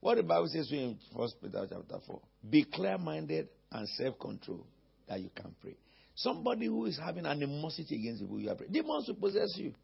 [0.00, 4.18] What the Bible says to in 1 Peter chapter 4 be clear minded and self
[4.20, 4.64] control
[5.08, 5.76] that you can pray.
[6.14, 9.74] Somebody who is having animosity against people you are praying, demons will possess you.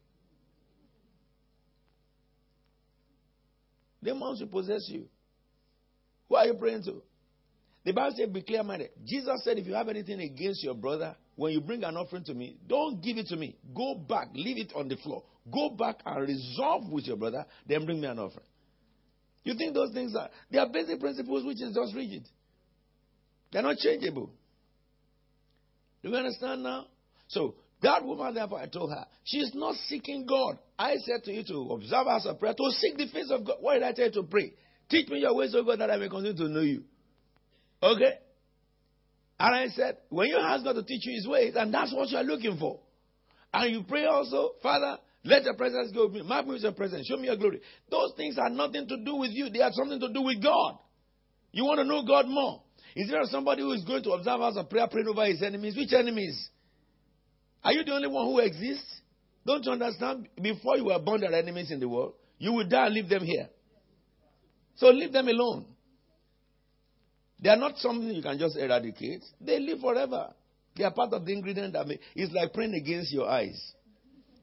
[4.01, 5.07] Demons will possess you.
[6.33, 7.03] Who are you praying to?
[7.85, 8.89] The Bible says, be clear minded.
[9.05, 12.33] Jesus said, if you have anything against your brother, when you bring an offering to
[12.33, 13.55] me, don't give it to me.
[13.75, 15.21] Go back, leave it on the floor.
[15.53, 18.47] Go back and resolve with your brother, then bring me an offering.
[19.43, 22.27] You think those things are, they are basic principles which is just rigid.
[23.51, 24.31] They're not changeable.
[26.01, 26.87] Do you understand now?
[27.27, 27.53] So,
[27.83, 30.57] that woman, therefore, I told her, she is not seeking God.
[30.79, 33.57] I said to you to observe as a prayer, to seek the face of God.
[33.59, 34.53] Why did I tell you to pray?
[34.89, 36.83] Teach me your ways, O God, that I may continue to know you.
[37.81, 38.13] Okay?
[39.39, 42.09] And I said, when you ask God to teach you his ways, and that's what
[42.09, 42.79] you are looking for.
[43.53, 46.23] And you pray also, Father, let your presence go with me.
[46.23, 47.07] Mark me with your presence.
[47.07, 47.61] Show me your glory.
[47.89, 49.49] Those things are nothing to do with you.
[49.49, 50.77] They have something to do with God.
[51.51, 52.61] You want to know God more.
[52.95, 55.75] Is there somebody who is going to observe us a prayer praying over his enemies?
[55.75, 56.49] Which enemies?
[57.63, 59.01] Are you the only one who exists?
[59.45, 60.27] Don't you understand?
[60.41, 62.13] Before you were born, there are enemies in the world.
[62.37, 63.49] You will die and leave them here.
[64.75, 65.65] So leave them alone.
[67.41, 69.21] They are not something you can just eradicate.
[69.41, 70.33] They live forever.
[70.75, 73.73] They are part of the ingredient that may, it's like praying against your eyes.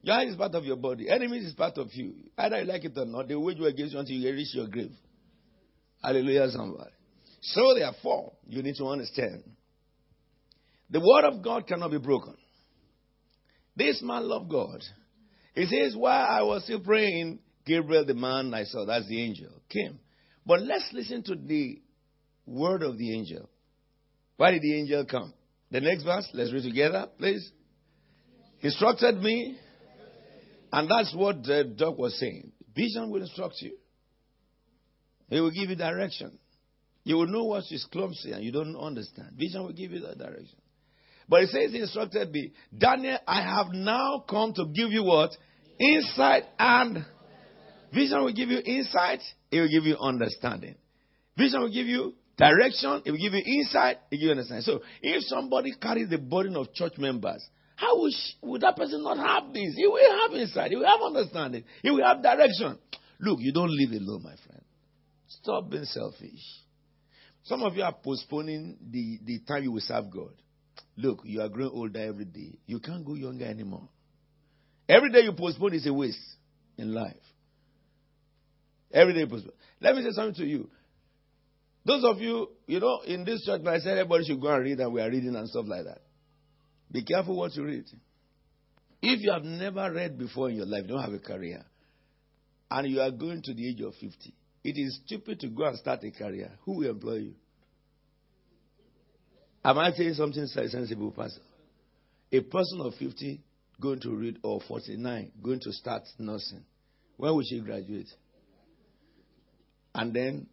[0.03, 1.09] Your eye is part of your body.
[1.09, 2.13] Enemies is part of you.
[2.37, 4.67] Either you like it or not, they wage war against you until you reach your
[4.67, 4.91] grave.
[6.03, 6.91] Hallelujah, somebody.
[7.41, 9.43] So therefore, you need to understand.
[10.89, 12.35] The word of God cannot be broken.
[13.75, 14.81] This man loved God.
[15.55, 19.49] He says, while I was still praying, Gabriel, the man I saw, that's the angel,
[19.69, 19.99] came.
[20.45, 21.81] But let's listen to the
[22.45, 23.49] word of the angel.
[24.37, 25.33] Why did the angel come?
[25.69, 27.51] The next verse, let's read together, please.
[28.59, 29.57] He instructed me,
[30.71, 32.51] and that's what the doc was saying.
[32.75, 33.77] Vision will instruct you.
[35.29, 36.37] He will give you direction.
[37.03, 39.29] You will know what is clumsy and you don't understand.
[39.37, 40.59] Vision will give you that direction.
[41.27, 45.31] But it says he instructed me, Daniel, I have now come to give you what?
[45.79, 47.05] Insight and
[47.93, 49.21] vision will give you insight,
[49.51, 50.75] it will give you understanding.
[51.37, 54.63] Vision will give you direction, it will give you insight, it will give you understanding.
[54.63, 57.45] So if somebody carries the burden of church members,
[57.75, 59.75] how would, she, that person not have this?
[59.75, 62.77] He will have insight, he will have understanding, he will have direction.
[63.19, 64.63] Look, you don't live alone, my friend.
[65.27, 66.41] Stop being selfish.
[67.43, 70.33] Some of you are postponing the, the time you will serve God.
[70.97, 72.59] Look, you are growing older every day.
[72.65, 73.87] You can't go younger anymore.
[74.87, 76.19] Every day you postpone is a waste
[76.77, 77.15] in life.
[78.93, 79.51] Every day you.
[79.79, 80.69] Let me say something to you.
[81.85, 84.79] Those of you, you know, in this church, I said everybody should go and read,
[84.79, 86.01] and we are reading and stuff like that.
[86.91, 87.85] Be careful what you read.
[89.01, 91.63] If you have never read before in your life, don't have a career,
[92.69, 94.11] and you are going to the age of 50,
[94.63, 96.51] it is stupid to go and start a career.
[96.65, 97.33] Who will employ you?
[99.63, 101.41] Am I saying something sensible, Pastor?
[102.31, 103.41] A person of 50
[103.79, 106.63] going to read, or 49 going to start nursing.
[107.17, 108.07] When will she graduate?
[109.93, 110.47] And then,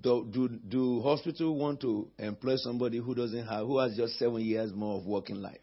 [0.00, 4.40] do, do, do hospital want to employ somebody who doesn't have, who has just seven
[4.40, 5.58] years more of working life?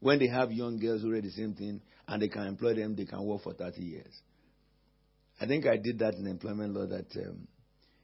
[0.00, 2.96] When they have young girls who read the same thing and they can employ them,
[2.96, 4.20] they can work for 30 years.
[5.40, 7.46] I think I did that in employment law that um,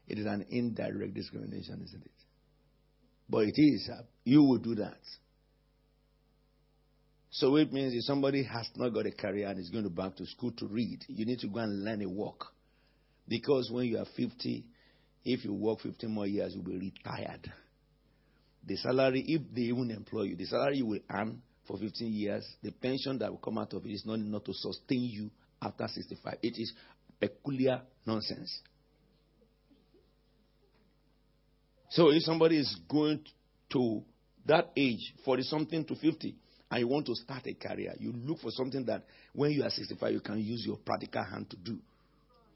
[0.06, 2.10] it is an indirect discrimination, isn't it?
[3.28, 3.90] But it is.
[3.92, 4.98] Uh, you will do that.
[7.30, 10.16] So it means if somebody has not got a career and is going to back
[10.16, 12.46] to school to read, you need to go and learn a work.
[13.28, 14.64] Because when you are 50,
[15.24, 17.52] if you work 15 more years, you'll be retired.
[18.66, 22.46] The salary, if they even employ you, the salary you will earn for 15 years,
[22.62, 25.86] the pension that will come out of it is not enough to sustain you after
[25.86, 26.38] 65.
[26.42, 26.72] It is
[27.20, 28.60] peculiar nonsense.
[31.90, 33.20] So if somebody is going
[33.72, 34.02] to
[34.46, 36.34] that age, 40 something to 50,
[36.70, 39.70] and you want to start a career, you look for something that when you are
[39.70, 41.78] 65, you can use your practical hand to do.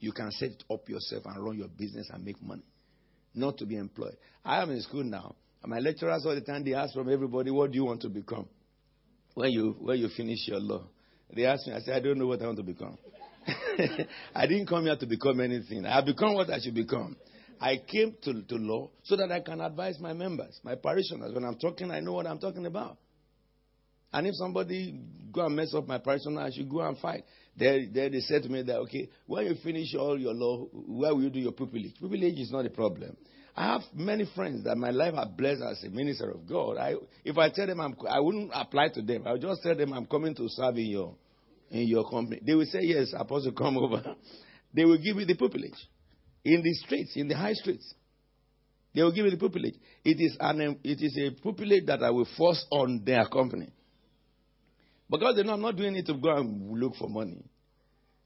[0.03, 2.64] You can set it up yourself and run your business and make money,
[3.34, 4.16] not to be employed.
[4.44, 7.70] I am in school now, my lecturers all the time they ask from everybody, "What
[7.70, 8.48] do you want to become?"
[9.34, 10.82] When you when you finish your law,
[11.32, 11.72] they ask me.
[11.72, 12.98] I say, "I don't know what I want to become."
[14.34, 15.86] I didn't come here to become anything.
[15.86, 17.16] I have become what I should become.
[17.61, 21.32] I came to, to law so that I can advise my members, my parishioners.
[21.32, 22.98] When I'm talking, I know what I'm talking about.
[24.12, 24.98] And if somebody
[25.30, 27.24] go and mess up my parishioner, I should go and fight.
[27.57, 31.14] There, there they said to me that, okay, when you finish all your law, where
[31.14, 31.94] will you do your pupillage?
[32.00, 33.16] Pupillage is not a problem.
[33.55, 36.78] I have many friends that my life has blessed as a minister of God.
[36.78, 36.94] I,
[37.24, 39.26] if I tell them I'm, I wouldn't apply to them.
[39.26, 41.14] I would just tell them I'm coming to serve in your,
[41.70, 42.40] in your company.
[42.44, 44.03] They will say, yes, Apostle, come over.
[44.72, 45.78] they will give you the pupillage
[46.44, 47.92] in the streets, in the high streets.
[48.94, 49.76] They will give you the pupillage.
[50.05, 53.70] It is, an, it is a pupillage that I will force on their company.
[55.11, 57.44] Because they know I'm not doing it to go and look for money.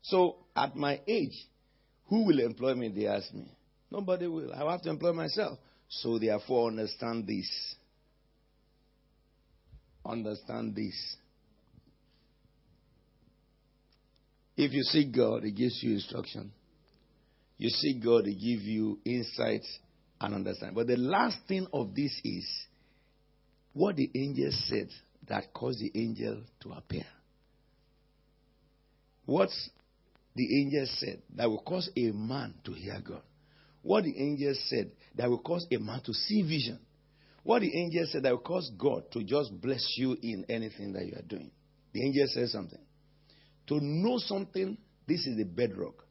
[0.03, 1.35] So at my age,
[2.09, 2.89] who will employ me?
[2.89, 3.51] They ask me.
[3.91, 4.53] Nobody will.
[4.53, 5.59] I have to employ myself.
[5.89, 7.49] So therefore, understand this.
[10.05, 11.17] Understand this.
[14.57, 16.53] If you seek God, He gives you instruction.
[17.59, 19.63] You seek God to give you insight
[20.21, 20.75] and understanding.
[20.75, 22.47] But the last thing of this is
[23.73, 24.89] what the angel said
[25.29, 27.05] that caused the angel to appear.
[29.25, 29.51] What
[30.35, 33.23] the angel said that will cause a man to hear God.
[33.83, 36.79] What the angel said that will cause a man to see vision.
[37.43, 41.07] What the angel said that will cause God to just bless you in anything that
[41.07, 41.51] you are doing.
[41.93, 42.81] The angel said something.
[43.69, 46.07] To know something, this is the bedrock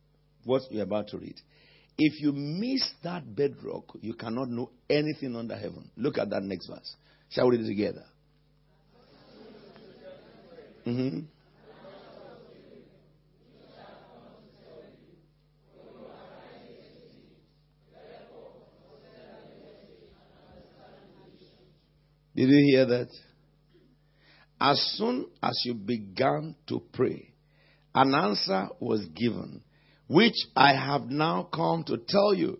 [0.45, 1.35] what you're about to read.
[1.97, 5.89] If you miss that bedrock, you cannot know anything under heaven.
[5.97, 6.95] Look at that next verse.
[7.29, 8.05] Shall we read it together?
[10.85, 11.19] Mm-hmm.
[22.35, 23.07] Did you hear that?
[24.59, 27.33] as soon as you began to pray,
[27.93, 29.61] an answer was given,
[30.07, 32.59] which I have now come to tell you,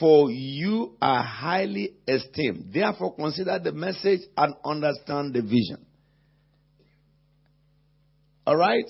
[0.00, 2.70] for you are highly esteemed.
[2.72, 5.84] Therefore, consider the message and understand the vision.
[8.46, 8.86] All right?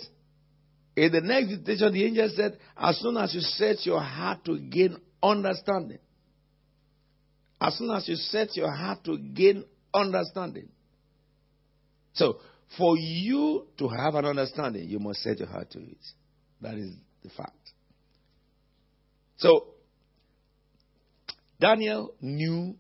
[0.97, 4.59] In the next visitation, the angel said, As soon as you set your heart to
[4.59, 5.99] gain understanding,
[7.61, 10.69] as soon as you set your heart to gain understanding.
[12.15, 12.39] So,
[12.77, 15.99] for you to have an understanding, you must set your heart to it.
[16.61, 16.93] That is
[17.23, 17.57] the fact.
[19.37, 19.67] So,
[21.61, 22.75] Daniel knew,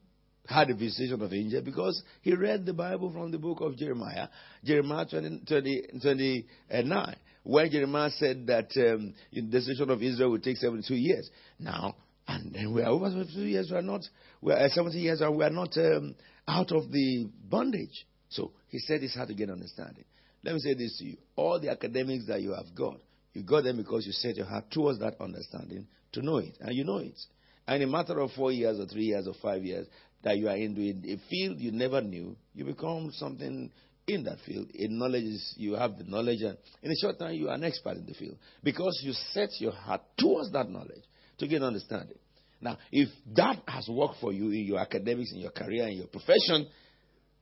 [0.47, 4.28] had a visitation of angel because he read the Bible from the book of Jeremiah,
[4.64, 10.57] Jeremiah 20, 20 29, where Jeremiah said that um, the decision of Israel would take
[10.57, 11.30] 72 years.
[11.59, 14.03] Now, and then we are over 72 years, we are not,
[14.40, 16.14] we are uh, 70 years, and we are not um,
[16.47, 18.07] out of the bondage.
[18.28, 20.05] So he said it's hard to get understanding.
[20.45, 21.16] Let me say this to you.
[21.36, 22.99] All the academics that you have got,
[23.32, 26.57] you got them because you set your heart towards that understanding to know it.
[26.61, 27.18] And you know it.
[27.66, 29.86] And in a matter of four years or three years or five years
[30.22, 33.70] that you are in a field you never knew, you become something
[34.06, 34.68] in that field.
[34.74, 37.64] In knowledge, is, you have the knowledge, and in a short time, you are an
[37.64, 41.04] expert in the field because you set your heart towards that knowledge
[41.38, 42.18] to get understanding.
[42.60, 46.06] Now, if that has worked for you in your academics, in your career, in your
[46.06, 46.68] profession,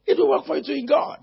[0.06, 1.18] it will work for you too in God.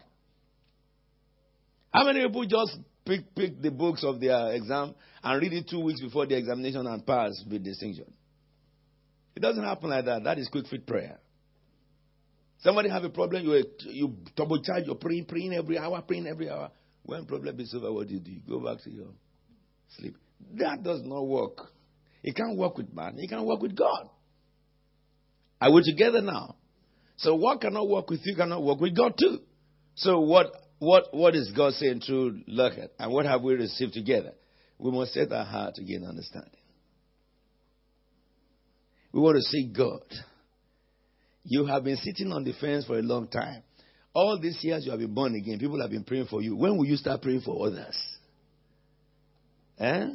[1.92, 4.94] How many people just pick, pick the books of their exam
[5.24, 8.06] and read it two weeks before the examination and pass with distinction?
[9.38, 10.24] It doesn't happen like that.
[10.24, 11.20] That is quick fit prayer.
[12.62, 16.50] Somebody have a problem, you you double charge, you're praying, praying every hour, praying every
[16.50, 16.72] hour.
[17.04, 18.32] When problem is over, what do you do?
[18.32, 19.10] You go back to your
[19.96, 20.18] sleep.
[20.56, 21.72] That does not work.
[22.24, 23.20] It can't work with man.
[23.20, 24.10] It can work with God.
[25.62, 26.56] Are we together now?
[27.18, 29.38] So what cannot work with you cannot work with God too.
[29.98, 30.48] So what
[30.80, 32.90] what what is God saying through Luckett?
[32.98, 34.32] And what have we received together?
[34.80, 36.57] We must set our heart to gain understanding.
[39.12, 40.04] We want to see God.
[41.44, 43.64] You have been sitting on the fence for a long time.
[44.14, 45.60] All these years you have been born again.
[45.60, 46.56] People have been praying for you.
[46.56, 47.98] When will you start praying for others?
[49.80, 50.08] Eh?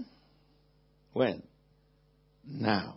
[1.13, 1.43] When?
[2.45, 2.97] Now.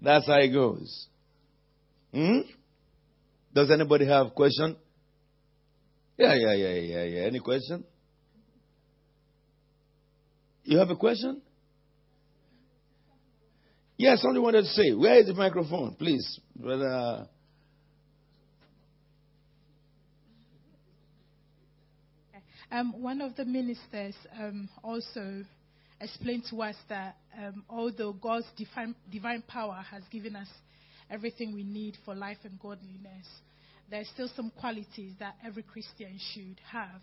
[0.00, 1.08] That's how it goes.
[2.12, 2.40] Hmm?
[3.52, 4.76] Does anybody have a question?
[6.16, 7.20] Yeah, yeah, yeah, yeah, yeah.
[7.22, 7.84] Any question?
[10.64, 11.42] You have a question?
[13.96, 14.92] Yes, somebody wanted to say.
[14.92, 17.28] Where is the microphone, please, brother?
[22.72, 25.44] Um, one of the ministers um, also
[26.00, 30.48] explained to us that um, although God's divine, divine power has given us
[31.08, 33.28] everything we need for life and godliness,
[33.88, 37.00] there's still some qualities that every Christian should have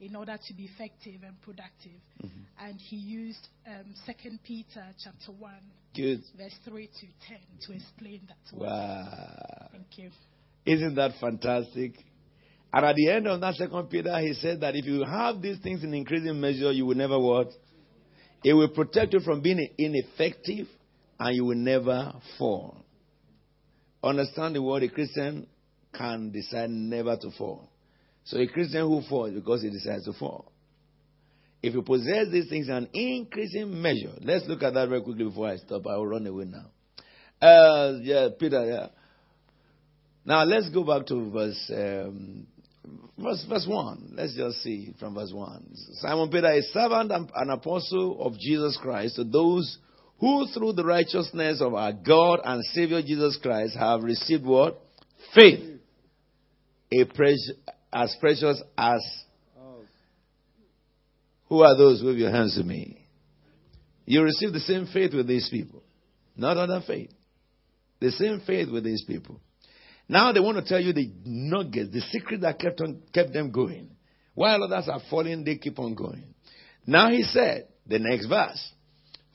[0.00, 2.00] in order to be effective and productive.
[2.24, 2.66] Mm-hmm.
[2.66, 5.52] And he used um, 2 Peter chapter 1,
[5.94, 6.22] Good.
[6.36, 9.68] verse 3 to 10 to explain that to wow.
[9.72, 10.10] Thank you.
[10.64, 11.94] Isn't that fantastic?
[12.72, 15.58] And at the end of that second Peter, he said that if you have these
[15.58, 17.48] things in increasing measure, you will never what?
[18.44, 20.68] It will protect you from being ineffective
[21.18, 22.84] and you will never fall.
[24.02, 25.46] Understand the word a Christian
[25.92, 27.68] can decide never to fall.
[28.24, 30.49] So a Christian who falls because he decides to fall.
[31.62, 35.24] If you possess these things in an increasing measure, let's look at that very quickly
[35.24, 35.86] before I stop.
[35.86, 37.46] I will run away now.
[37.46, 38.86] Uh, yeah, Peter, yeah.
[40.24, 42.46] Now let's go back to verse, um,
[43.18, 44.12] verse, verse 1.
[44.14, 45.68] Let's just see from verse 1.
[46.00, 49.78] Simon Peter, is servant and an apostle of Jesus Christ, to those
[50.18, 54.80] who through the righteousness of our God and Savior Jesus Christ have received what?
[55.34, 55.78] Faith.
[56.92, 57.52] A precious,
[57.92, 59.00] as precious as.
[61.50, 62.00] Who are those?
[62.00, 63.04] Who wave your hands to me.
[64.06, 65.82] You receive the same faith with these people,
[66.36, 67.10] not other faith.
[68.00, 69.40] The same faith with these people.
[70.08, 73.52] Now they want to tell you the nuggets, the secret that kept on kept them
[73.52, 73.90] going.
[74.34, 76.34] While others are falling, they keep on going.
[76.86, 78.72] Now he said, the next verse.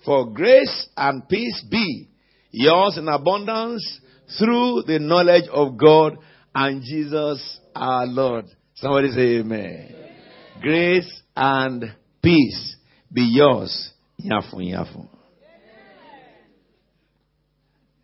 [0.03, 2.09] For grace and peace be
[2.51, 3.99] yours in abundance
[4.39, 6.18] through the knowledge of God
[6.53, 8.45] and Jesus our Lord.
[8.76, 9.59] Somebody say amen.
[9.59, 10.16] amen.
[10.61, 11.95] Grace and
[12.26, 12.76] peace
[13.11, 13.91] be yours.
[14.19, 15.07] Yafu, yafu.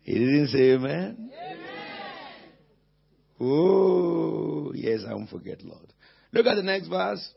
[0.02, 1.30] He didn't say amen.
[1.32, 1.58] amen.
[3.40, 5.92] Oh, yes, I won't forget, Lord.
[6.32, 7.32] Look at the next verse.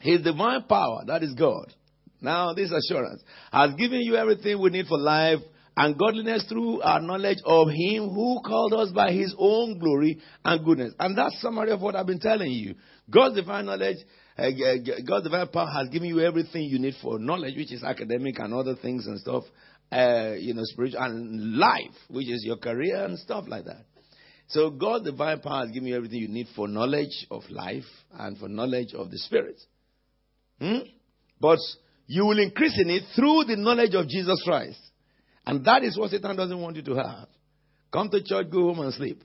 [0.00, 1.72] His divine power, that is God,
[2.20, 5.38] now, this assurance has given you everything we need for life
[5.76, 10.64] and godliness through our knowledge of Him who called us by His own glory and
[10.64, 10.94] goodness.
[10.98, 12.74] And that's summary of what I've been telling you.
[13.08, 13.98] God's divine knowledge,
[14.38, 18.38] uh, the divine power has given you everything you need for knowledge, which is academic
[18.38, 19.42] and other things and stuff,
[19.90, 23.84] uh, you know, spiritual and life, which is your career and stuff like that.
[24.48, 27.84] So God the divine power has given you everything you need for knowledge of life
[28.12, 29.60] and for knowledge of the Spirit.
[30.60, 30.88] Hmm?
[31.40, 31.58] But
[32.06, 34.80] you will increase in it through the knowledge of Jesus Christ.
[35.44, 37.28] And that is what Satan doesn't want you to have.
[37.92, 39.22] Come to church, go home and sleep.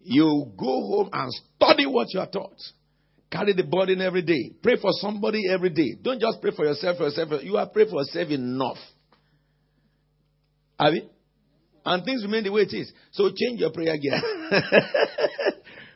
[0.00, 2.58] You go home and study what you are taught.
[3.30, 4.52] Carry the burden every day.
[4.62, 5.96] Pray for somebody every day.
[6.02, 7.28] Don't just pray for yourself for yourself.
[7.42, 8.78] You are praying for yourself enough.
[10.78, 11.08] Have you?
[11.84, 12.92] And things remain the way it is.
[13.12, 14.20] So change your prayer again.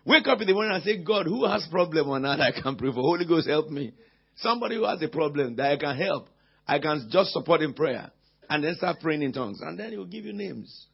[0.06, 2.76] Wake up in the morning and say, God, who has problem or not I can
[2.76, 3.00] pray for?
[3.00, 3.92] Holy Ghost, help me.
[4.36, 6.28] Somebody who has a problem that I can help.
[6.66, 8.10] I can just support in prayer.
[8.48, 9.60] And then start praying in tongues.
[9.60, 10.86] And then he will give you names.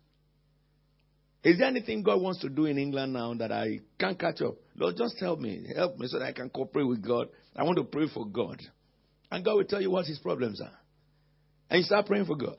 [1.43, 4.57] Is there anything God wants to do in England now that I can't catch up?
[4.77, 5.67] Lord, just help me.
[5.75, 7.29] Help me so that I can cooperate with God.
[7.57, 8.61] I want to pray for God.
[9.31, 10.79] And God will tell you what his problems are.
[11.71, 12.59] And you start praying for God.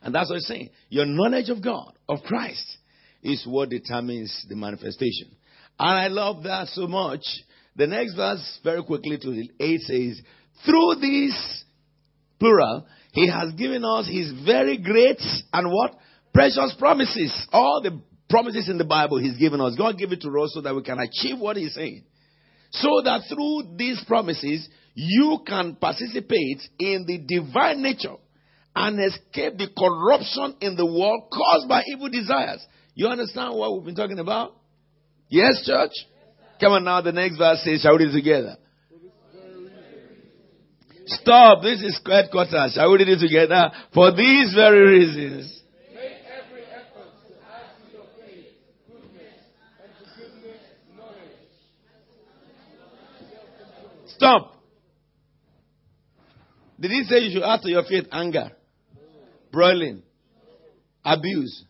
[0.00, 0.70] And that's what he's saying.
[0.88, 2.78] Your knowledge of God, of Christ,
[3.22, 5.36] is what determines the manifestation.
[5.78, 7.22] And I love that so much.
[7.74, 10.20] The next verse, very quickly to the 8 says,
[10.64, 11.64] Through this,
[12.38, 15.20] plural, he has given us his very great
[15.52, 15.96] and what?
[16.36, 17.32] Precious promises.
[17.50, 19.74] All the promises in the Bible he's given us.
[19.74, 22.04] God gave it to us so that we can achieve what he's saying.
[22.72, 28.16] So that through these promises, you can participate in the divine nature
[28.74, 32.62] and escape the corruption in the world caused by evil desires.
[32.94, 34.56] You understand what we've been talking about?
[35.30, 35.92] Yes, church?
[36.60, 38.56] Come on now, the next verse says, shall we read it together?
[41.06, 41.62] Stop.
[41.62, 42.74] This is quite headquarters.
[42.74, 43.70] Shall we read it together?
[43.94, 45.55] For these very reasons.
[54.16, 54.54] Stop.
[56.80, 58.50] Did he say you should add to your faith anger,
[59.52, 60.02] broiling,
[61.04, 61.64] abuse,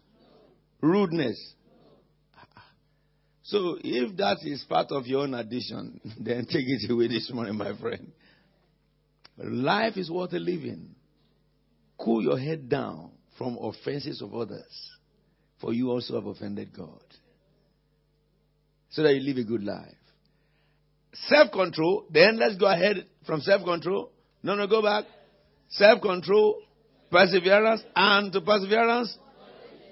[0.81, 1.55] rudeness?
[3.43, 7.57] So if that is part of your own addition, then take it away this morning,
[7.57, 8.13] my friend.
[9.39, 10.95] Life is worth a living.
[11.99, 14.91] Cool your head down from offenses of others,
[15.61, 17.03] for you also have offended God.
[18.91, 19.95] So that you live a good life.
[21.29, 24.11] Self control, then let's go ahead from self control.
[24.43, 25.05] No, no, go back.
[25.71, 26.57] Self control,
[27.11, 29.17] perseverance, and to perseverance,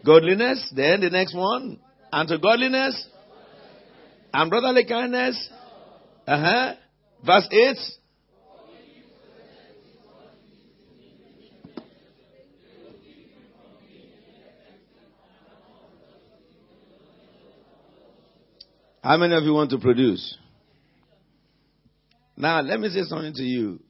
[0.05, 0.73] godliness.
[0.75, 1.81] Then the next one,
[2.13, 3.09] and to godliness,
[4.33, 5.49] and brotherly kindness.
[6.27, 6.75] Uh huh.
[7.25, 7.77] Verse 8.
[19.03, 20.39] How many of you want to produce?
[22.37, 23.81] Now, let me say something to you.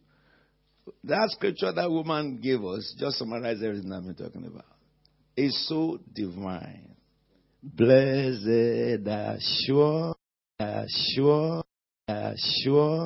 [1.04, 4.66] That scripture that woman gave us, just summarize everything I've been talking about,
[5.36, 6.94] is so divine.
[7.62, 10.16] Blessed assurance,
[10.58, 11.64] assurance,
[12.06, 13.02] assurance.